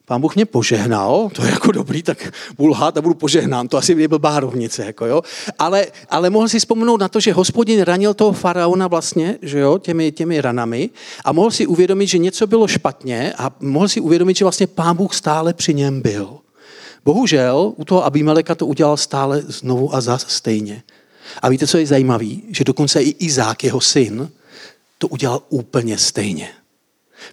[0.08, 3.78] Pán Bůh mě požehnal, to je jako dobrý, tak budu lhát a budu požehnán, to
[3.78, 5.22] asi byl bárovnice, jako jo.
[5.60, 9.78] Ale, ale mohl si vzpomenout na to, že hospodin ranil toho faraona vlastně, že jo,
[9.78, 10.90] těmi, těmi ranami
[11.26, 14.96] a mohl si uvědomit, že něco bylo špatně a mohl si uvědomit, že vlastně pán
[14.96, 16.38] Bůh stále při něm byl.
[17.06, 20.84] Bohužel u toho Abimeleka to udělal stále znovu a zase stejně.
[21.42, 22.30] A víte, co je zajímavé?
[22.52, 24.30] Že dokonce i Izák, jeho syn,
[24.98, 26.50] to udělal úplně stejně.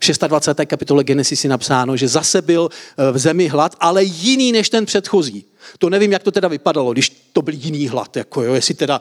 [0.00, 0.66] V 26.
[0.66, 4.86] kapitole Genesis je napsáno, že zase byl eh, v zemi hlad, ale jiný než ten
[4.86, 5.44] předchozí.
[5.78, 9.00] To nevím, jak to teda vypadalo, když to byl jiný hlad, jako jo, jestli teda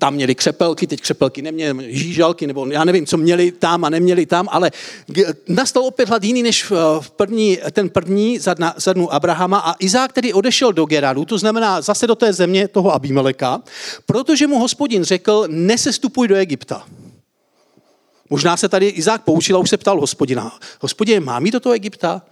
[0.00, 4.26] tam měli křepelky, teď křepelky neměli, žížalky, nebo já nevím, co měli tam a neměli
[4.26, 4.70] tam, ale
[5.48, 10.12] nastal opět hlad jiný než v první, ten první za, za dnu Abrahama a Izák
[10.12, 13.62] tedy odešel do Geradu, to znamená zase do té země toho Abimeleka,
[14.06, 16.86] protože mu hospodin řekl, nesestupuj do Egypta.
[18.30, 21.72] Možná se tady Izák poučil a už se ptal hospodina, hospodin, mám jít do toho
[21.72, 22.22] Egypta?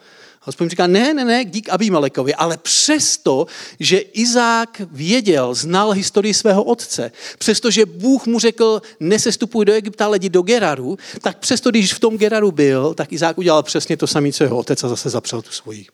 [0.40, 3.46] Hospodin říká, ne, ne, ne, dík Abimelekovi, ale přesto,
[3.80, 10.18] že Izák věděl, znal historii svého otce, přestože Bůh mu řekl, nesestupuj do Egypta, ale
[10.18, 14.32] do Geraru, tak přesto, když v tom Geraru byl, tak Izák udělal přesně to samé,
[14.32, 15.86] co jeho otec a zase zapřel tu svoji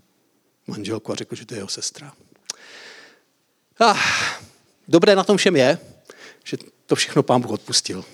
[0.67, 2.13] manželku a řekl, že to je jeho sestra.
[3.81, 3.99] Ah,
[4.89, 5.79] dobré na tom všem je,
[6.45, 8.05] že to všechno pán Bůh odpustil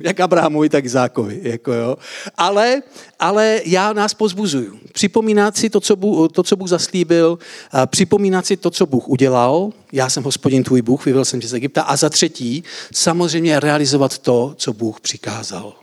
[0.00, 1.40] jak Abrahamovi, tak Izákovi.
[1.42, 1.96] Jako jo.
[2.36, 2.82] Ale,
[3.18, 4.78] ale já nás pozbuzuju.
[4.92, 7.38] Připomínat si to, co Bůh, to, co Bůh zaslíbil,
[7.86, 9.70] připomínat si to, co Bůh udělal.
[9.92, 11.82] Já jsem hospodin tvůj Bůh, vyvel jsem tě z Egypta.
[11.82, 15.74] A za třetí, samozřejmě realizovat to, co Bůh přikázal.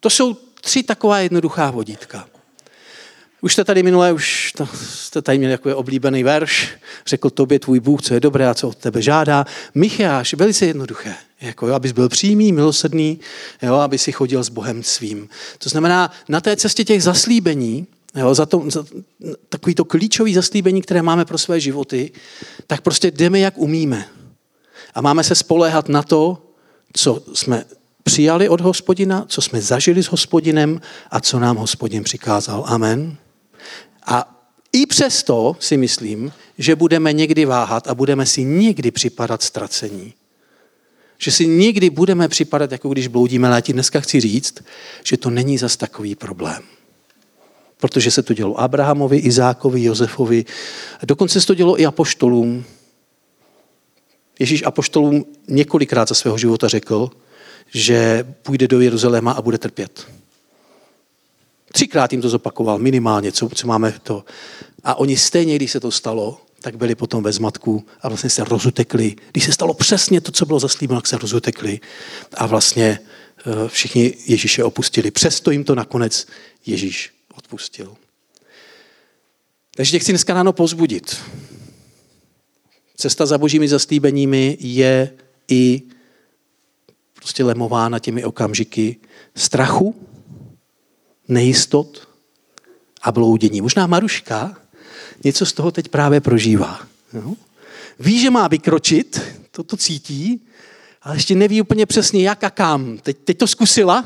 [0.00, 2.26] To jsou tři taková jednoduchá vodítka.
[3.40, 4.52] Už jste tady minule, už
[4.84, 6.70] jste tady měli jako oblíbený verš,
[7.06, 9.46] řekl tobě tvůj Bůh, co je dobré a co od tebe žádá.
[9.74, 13.20] Micháš, velice jednoduché, jako jo, abys byl přímý, milosrdný,
[13.62, 15.28] jo, aby si chodil s Bohem svým.
[15.58, 17.86] To znamená, na té cestě těch zaslíbení,
[18.16, 18.84] jo, za, to, za
[19.48, 22.12] takový to klíčové zaslíbení, které máme pro své životy,
[22.66, 24.04] tak prostě jdeme, jak umíme.
[24.94, 26.42] A máme se spoléhat na to,
[26.92, 27.64] co jsme
[28.02, 30.80] přijali od hospodina, co jsme zažili s hospodinem
[31.10, 32.64] a co nám hospodin přikázal.
[32.66, 33.16] Amen.
[34.06, 34.40] A
[34.72, 40.14] i přesto si myslím, že budeme někdy váhat a budeme si někdy připadat ztracení.
[41.18, 44.64] Že si někdy budeme připadat, jako když bloudíme, ale já dneska chci říct,
[45.04, 46.62] že to není zas takový problém.
[47.76, 50.44] Protože se to dělo Abrahamovi, Izákovi, Josefovi,
[51.02, 52.64] dokonce se to dělo i apoštolům.
[54.38, 57.10] Ježíš apoštolům několikrát za svého života řekl,
[57.74, 60.06] že půjde do Jeruzaléma a bude trpět.
[61.72, 64.24] Třikrát jim to zopakoval, minimálně, co, co máme to.
[64.84, 68.44] A oni stejně, když se to stalo, tak byli potom ve zmatku a vlastně se
[68.44, 69.16] rozutekli.
[69.32, 71.80] Když se stalo přesně to, co bylo zaslíbeno, tak se rozutekli
[72.34, 72.98] a vlastně
[73.38, 75.10] eh, všichni Ježíše opustili.
[75.10, 76.26] Přesto jim to nakonec
[76.66, 77.96] Ježíš odpustil.
[79.74, 81.16] Takže tě chci dneska ráno pozbudit.
[82.96, 85.12] Cesta za božími zaslíbeními je
[85.48, 85.82] i
[87.14, 88.96] prostě lemována těmi okamžiky
[89.34, 90.09] strachu,
[91.30, 92.08] nejistot
[93.02, 93.60] a bloudění.
[93.60, 94.56] Možná Maruška
[95.24, 96.80] něco z toho teď právě prožívá.
[97.98, 99.20] Ví, že má vykročit,
[99.50, 100.40] to to cítí,
[101.02, 102.98] ale ještě neví úplně přesně jak a kam.
[102.98, 104.04] Teď, teď to zkusila,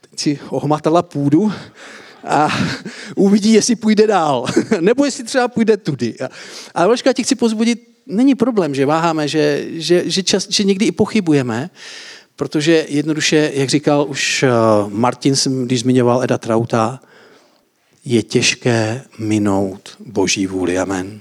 [0.00, 1.52] teď si ohmatala půdu
[2.24, 2.48] a
[3.16, 4.46] uvidí, jestli půjde dál.
[4.80, 6.14] Nebo jestli třeba půjde tudy.
[6.74, 10.86] Ale Maruška, ti chci pozbudit, není problém, že váháme, že, že, že, čas, že někdy
[10.86, 11.70] i pochybujeme,
[12.40, 14.48] Protože jednoduše, jak říkal už eh,
[14.88, 15.34] Martin,
[15.64, 17.00] když zmiňoval Eda Trauta,
[18.04, 20.78] je těžké minout Boží vůli.
[20.78, 21.20] Amen.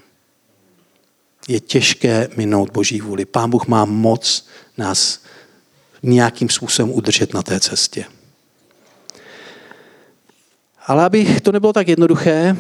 [1.47, 3.25] Je těžké minout Boží vůli.
[3.25, 4.47] Pán Bůh má moc
[4.77, 5.19] nás
[6.03, 8.05] nějakým způsobem udržet na té cestě.
[10.87, 12.57] Ale aby to nebylo tak jednoduché,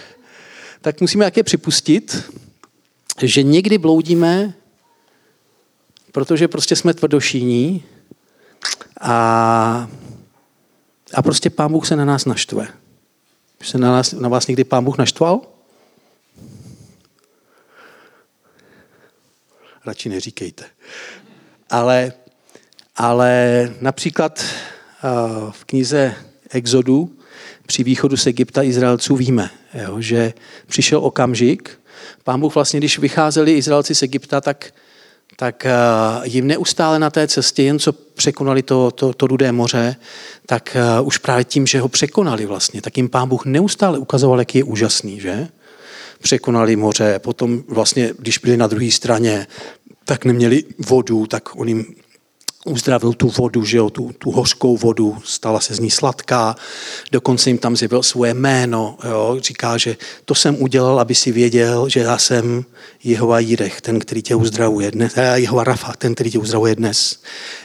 [0.80, 2.32] tak musíme také připustit,
[3.22, 4.54] že někdy bloudíme
[6.16, 7.84] protože prostě jsme tvrdošíní
[9.00, 9.88] a,
[11.14, 12.68] a prostě pán Bůh se na nás naštve.
[13.60, 15.40] Už se na, nás, na vás někdy pán Bůh naštval?
[19.86, 20.64] Radši neříkejte.
[21.70, 22.12] Ale,
[22.96, 24.44] ale například
[25.50, 26.14] v knize
[26.50, 27.18] Exodu
[27.66, 30.32] při východu z Egypta Izraelců víme, jo, že
[30.66, 31.80] přišel okamžik,
[32.24, 34.72] pán Bůh vlastně, když vycházeli Izraelci z Egypta, tak
[35.36, 35.72] tak eh,
[36.24, 39.96] jim neustále na té cestě, jen co překonali to, to, to rudé moře,
[40.46, 44.38] tak eh, už právě tím, že ho překonali vlastně, tak jim pán Bůh neustále ukazoval,
[44.38, 45.48] jak je úžasný, že?
[46.20, 49.46] Překonali moře, potom vlastně, když byli na druhé straně,
[50.04, 51.94] tak neměli vodu, tak on jim
[52.66, 56.56] uzdravil tu vodu, že jo, tu, tu hořkou vodu, stala se z ní sladká,
[57.12, 61.88] dokonce jim tam zjevil svoje jméno, jo, říká, že to jsem udělal, aby si věděl,
[61.88, 62.64] že já jsem
[63.04, 67.20] Jehova Jirech, ten, který tě uzdravuje dnes, eh, Jehova Rafa, ten, který tě uzdravuje dnes.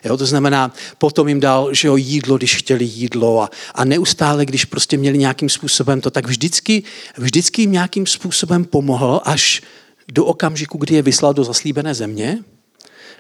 [0.06, 4.46] Jo, to znamená, potom jim dal, že jo, jídlo, když chtěli jídlo a, a neustále,
[4.46, 6.84] když prostě měli nějakým způsobem to, tak vždycky,
[7.18, 9.62] vždycky jim nějakým způsobem pomohl, až
[10.12, 12.40] do okamžiku, kdy je vyslal do zaslíbené země,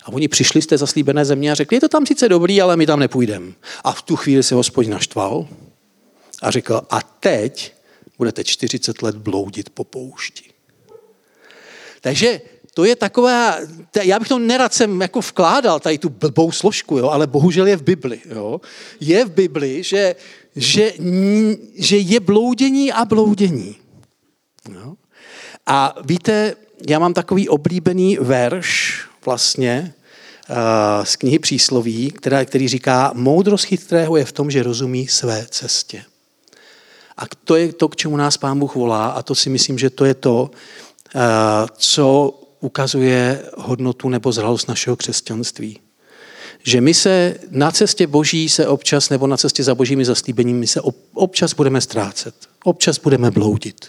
[0.03, 2.77] a oni přišli z té zaslíbené země a řekli, je to tam sice dobrý, ale
[2.77, 3.51] my tam nepůjdeme.
[3.83, 5.47] A v tu chvíli se hospodin naštval
[6.41, 7.73] a řekl, a teď
[8.17, 10.43] budete 40 let bloudit po poušti.
[12.01, 12.41] Takže
[12.73, 13.55] to je taková,
[14.03, 17.77] já bych to nerad sem jako vkládal, tady tu blbou složku, jo, ale bohužel je
[17.77, 18.21] v Bibli.
[18.25, 18.61] Jo.
[18.99, 20.15] Je v Bibli, že,
[20.55, 20.93] že,
[21.75, 23.75] že je bloudění a bloudění.
[24.73, 24.93] Jo.
[25.65, 26.55] A víte,
[26.87, 28.90] já mám takový oblíbený verš
[29.25, 29.93] vlastně
[30.49, 30.55] uh,
[31.05, 36.03] z knihy Přísloví, která, který říká, moudrost chytrého je v tom, že rozumí své cestě.
[37.17, 39.89] A to je to, k čemu nás Pán Bůh volá a to si myslím, že
[39.89, 40.51] to je to,
[41.15, 41.21] uh,
[41.77, 45.79] co ukazuje hodnotu nebo zralost našeho křesťanství.
[46.63, 50.81] Že my se na cestě boží se občas, nebo na cestě za božími zaslíbeními se
[51.13, 52.35] občas budeme ztrácet.
[52.63, 53.85] Občas budeme bloudit.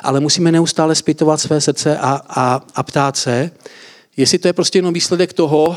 [0.00, 3.50] Ale musíme neustále zpytovat své srdce a, a, a ptát se,
[4.16, 5.76] jestli to je prostě jenom výsledek toho,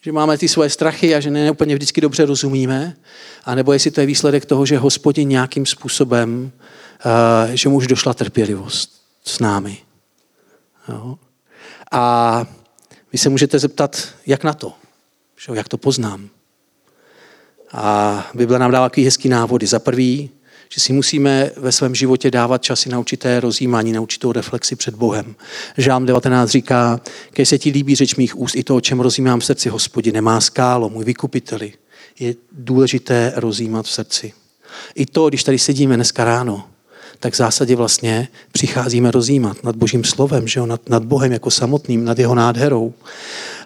[0.00, 2.96] že máme ty svoje strachy a že ne úplně vždycky dobře rozumíme,
[3.44, 6.52] anebo jestli to je výsledek toho, že hospodin nějakým způsobem,
[7.04, 9.78] uh, že mu už došla trpělivost s námi.
[10.88, 11.18] Jo?
[11.92, 12.46] A
[13.12, 14.72] vy se můžete zeptat, jak na to,
[15.54, 16.28] jak to poznám.
[17.72, 19.66] A Bible nám dává takový hezký návody.
[19.66, 20.30] Za prvý,
[20.68, 24.94] že si musíme ve svém životě dávat časy na určité rozjímání, na určitou reflexi před
[24.94, 25.34] Bohem.
[25.76, 27.00] Žám 19 říká,
[27.32, 30.14] když se ti líbí řeč mých úst i to, o čem rozjímám v srdci, hospodin,
[30.14, 31.72] nemá skálo, můj vykupiteli.
[32.18, 34.32] Je důležité rozjímat v srdci.
[34.94, 36.64] I to, když tady sedíme dneska ráno,
[37.20, 40.66] tak v zásadě vlastně přicházíme rozjímat nad Božím slovem, že jo?
[40.66, 42.94] Nad, nad Bohem jako samotným, nad jeho nádherou.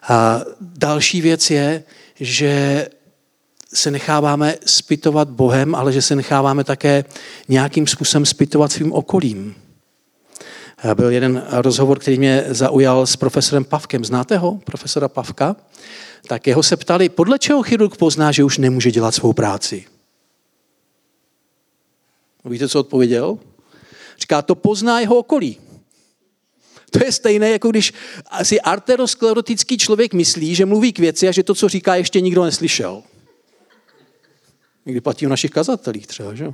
[0.09, 1.82] A další věc je,
[2.20, 2.86] že
[3.74, 7.04] se necháváme spytovat Bohem, ale že se necháváme také
[7.48, 9.54] nějakým způsobem spytovat svým okolím.
[10.94, 14.04] Byl jeden rozhovor, který mě zaujal s profesorem Pavkem.
[14.04, 15.56] Znáte ho, profesora Pavka?
[16.26, 19.84] Tak jeho se ptali, podle čeho chirurg pozná, že už nemůže dělat svou práci?
[22.44, 23.38] Víte, co odpověděl?
[24.20, 25.58] Říká, to pozná jeho okolí.
[26.90, 27.92] To je stejné, jako když
[28.42, 32.44] si arterosklerotický člověk myslí, že mluví k věci a že to, co říká, ještě nikdo
[32.44, 33.02] neslyšel.
[34.87, 36.35] Někdy platí o našich kazatelích třeba.
[36.35, 36.53] Že?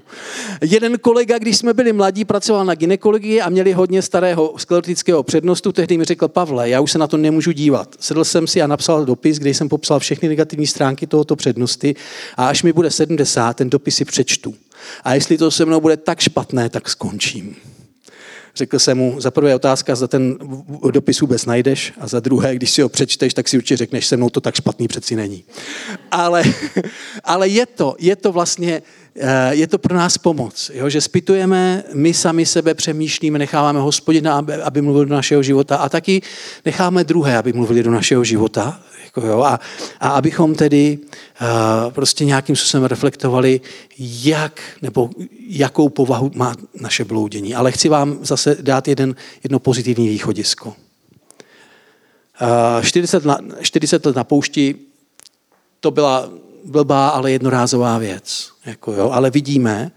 [0.61, 5.73] Jeden kolega, když jsme byli mladí, pracoval na ginekologii a měli hodně starého sklerotického přednostu,
[5.73, 7.95] tehdy mi řekl, Pavle, já už se na to nemůžu dívat.
[8.01, 11.95] Sedl jsem si a napsal dopis, kde jsem popsal všechny negativní stránky tohoto přednosti
[12.37, 14.55] a až mi bude 70, ten dopis si přečtu.
[15.05, 17.57] A jestli to se mnou bude tak špatné, tak skončím.
[18.59, 20.39] Řekl jsem mu, za prvé otázka, za ten
[20.91, 24.17] dopis vůbec najdeš a za druhé, když si ho přečteš, tak si určitě řekneš, se
[24.17, 25.45] mnou to tak špatný přeci není.
[26.11, 26.43] Ale,
[27.25, 28.83] ale je, to, je to vlastně,
[29.17, 30.89] eh, je to pro nás pomoc, jo?
[30.89, 35.89] že spitujeme, my sami sebe přemýšlíme, necháváme hospodina, aby, aby mluvil do našeho života a
[35.89, 36.23] taky
[36.65, 38.81] necháme druhé, aby mluvili do našeho života.
[39.19, 39.43] Jako jo?
[39.43, 39.61] A,
[40.01, 43.61] a abychom tedy uh, prostě nějakým způsobem reflektovali,
[43.99, 45.11] jak nebo
[45.49, 47.55] jakou povahu má naše bloudění.
[47.55, 50.69] Ale chci vám zase dát jeden, jedno pozitivní východisko.
[52.79, 54.75] Uh, 40, na, 40 let na poušti
[55.81, 56.31] to byla
[56.65, 58.51] blbá, ale jednorázová věc.
[58.67, 59.11] Jako jo.
[59.11, 59.91] Ale vidíme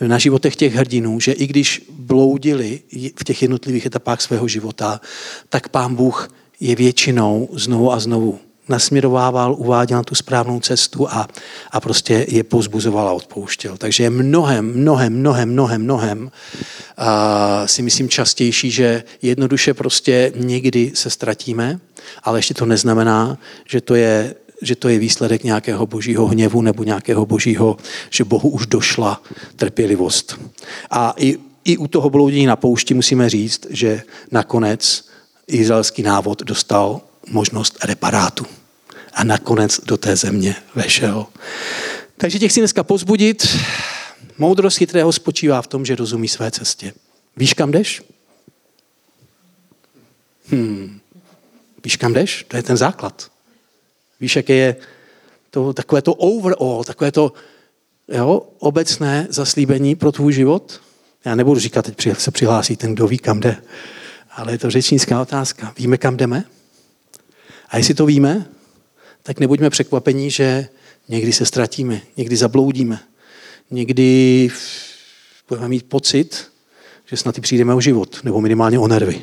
[0.00, 2.80] na životech těch hrdinů, že i když bloudili
[3.18, 5.00] v těch jednotlivých etapách svého života,
[5.48, 6.28] tak pán Bůh
[6.60, 8.38] je většinou znovu a znovu
[8.68, 11.28] nasměrovával, uváděl na tu správnou cestu a,
[11.70, 13.76] a prostě je pozbuzoval a odpouštěl.
[13.76, 16.30] Takže je mnohem, mnohem, mnohem, mnohem, mnohem
[16.96, 21.80] a si myslím častější, že jednoduše prostě někdy se ztratíme,
[22.22, 23.38] ale ještě to neznamená,
[23.68, 27.76] že to je že to je výsledek nějakého božího hněvu nebo nějakého božího,
[28.10, 29.22] že Bohu už došla
[29.56, 30.40] trpělivost.
[30.90, 35.04] A i, i u toho bloudění na poušti musíme říct, že nakonec
[35.46, 38.46] izraelský návod dostal možnost reparátu.
[39.12, 41.26] A nakonec do té země vešel.
[42.16, 43.58] Takže tě chci dneska pozbudit.
[44.38, 46.92] Moudrost chytrého spočívá v tom, že rozumí své cestě.
[47.36, 48.02] Víš, kam jdeš?
[50.50, 51.00] Hmm.
[51.84, 52.44] Víš, kam jdeš?
[52.48, 53.30] To je ten základ.
[54.20, 54.76] Víš, jaké je
[55.50, 57.32] to, takové to overall, takové to
[58.08, 60.80] jo, obecné zaslíbení pro tvůj život?
[61.24, 63.56] Já nebudu říkat, teď se přihlásí ten, kdo ví, kam jde.
[64.30, 65.72] Ale je to řečnická otázka.
[65.78, 66.44] Víme, kam jdeme?
[67.74, 68.46] A jestli to víme,
[69.22, 70.68] tak nebuďme překvapení, že
[71.08, 73.00] někdy se ztratíme, někdy zabloudíme,
[73.70, 74.50] někdy
[75.48, 76.52] budeme mít pocit,
[77.04, 79.22] že snad i přijdeme o život, nebo minimálně o nervy.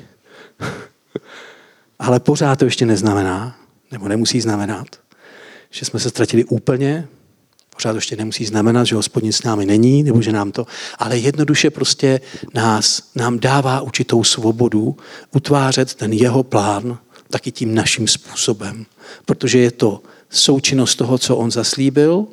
[1.99, 3.59] Ale pořád to ještě neznamená,
[3.91, 4.87] nebo nemusí znamenat,
[5.69, 7.07] že jsme se ztratili úplně,
[7.75, 10.67] pořád ještě nemusí znamenat, že hospodin s námi není, nebo že nám to,
[10.99, 12.21] ale jednoduše prostě
[12.53, 14.97] nás, nám dává určitou svobodu
[15.31, 16.99] utvářet ten jeho plán
[17.31, 18.85] taky tím naším způsobem.
[19.25, 22.27] Protože je to součinnost toho, co on zaslíbil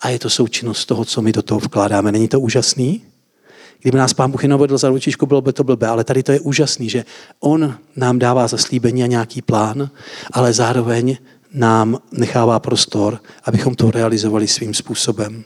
[0.00, 2.12] a je to součinnost toho, co my do toho vkládáme.
[2.12, 3.02] Není to úžasný?
[3.80, 6.32] Kdyby nás pán Bůh jenom vedl za ručičku, bylo by to blbé, ale tady to
[6.32, 7.04] je úžasný, že
[7.40, 9.90] on nám dává zaslíbení a nějaký plán,
[10.32, 11.16] ale zároveň
[11.52, 15.44] nám nechává prostor, abychom to realizovali svým způsobem.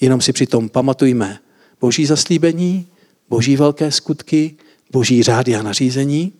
[0.00, 1.38] Jenom si přitom pamatujme
[1.80, 2.86] boží zaslíbení,
[3.28, 4.56] boží velké skutky,
[4.92, 6.32] boží řády a nařízení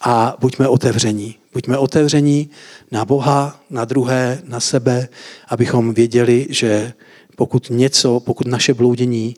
[0.00, 1.34] a buďme otevření.
[1.52, 2.50] Buďme otevření
[2.90, 5.08] na Boha, na druhé, na sebe,
[5.48, 6.92] abychom věděli, že
[7.36, 9.36] pokud něco, pokud naše bloudění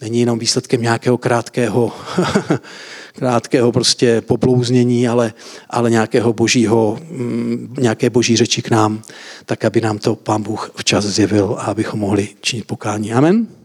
[0.00, 1.92] není jenom výsledkem nějakého krátkého,
[3.14, 5.32] krátkého prostě poblouznění, ale,
[5.70, 9.02] ale nějakého božího, mm, nějaké boží řeči k nám,
[9.46, 13.12] tak aby nám to pán Bůh včas zjevil a abychom mohli činit pokání.
[13.12, 13.59] Amen.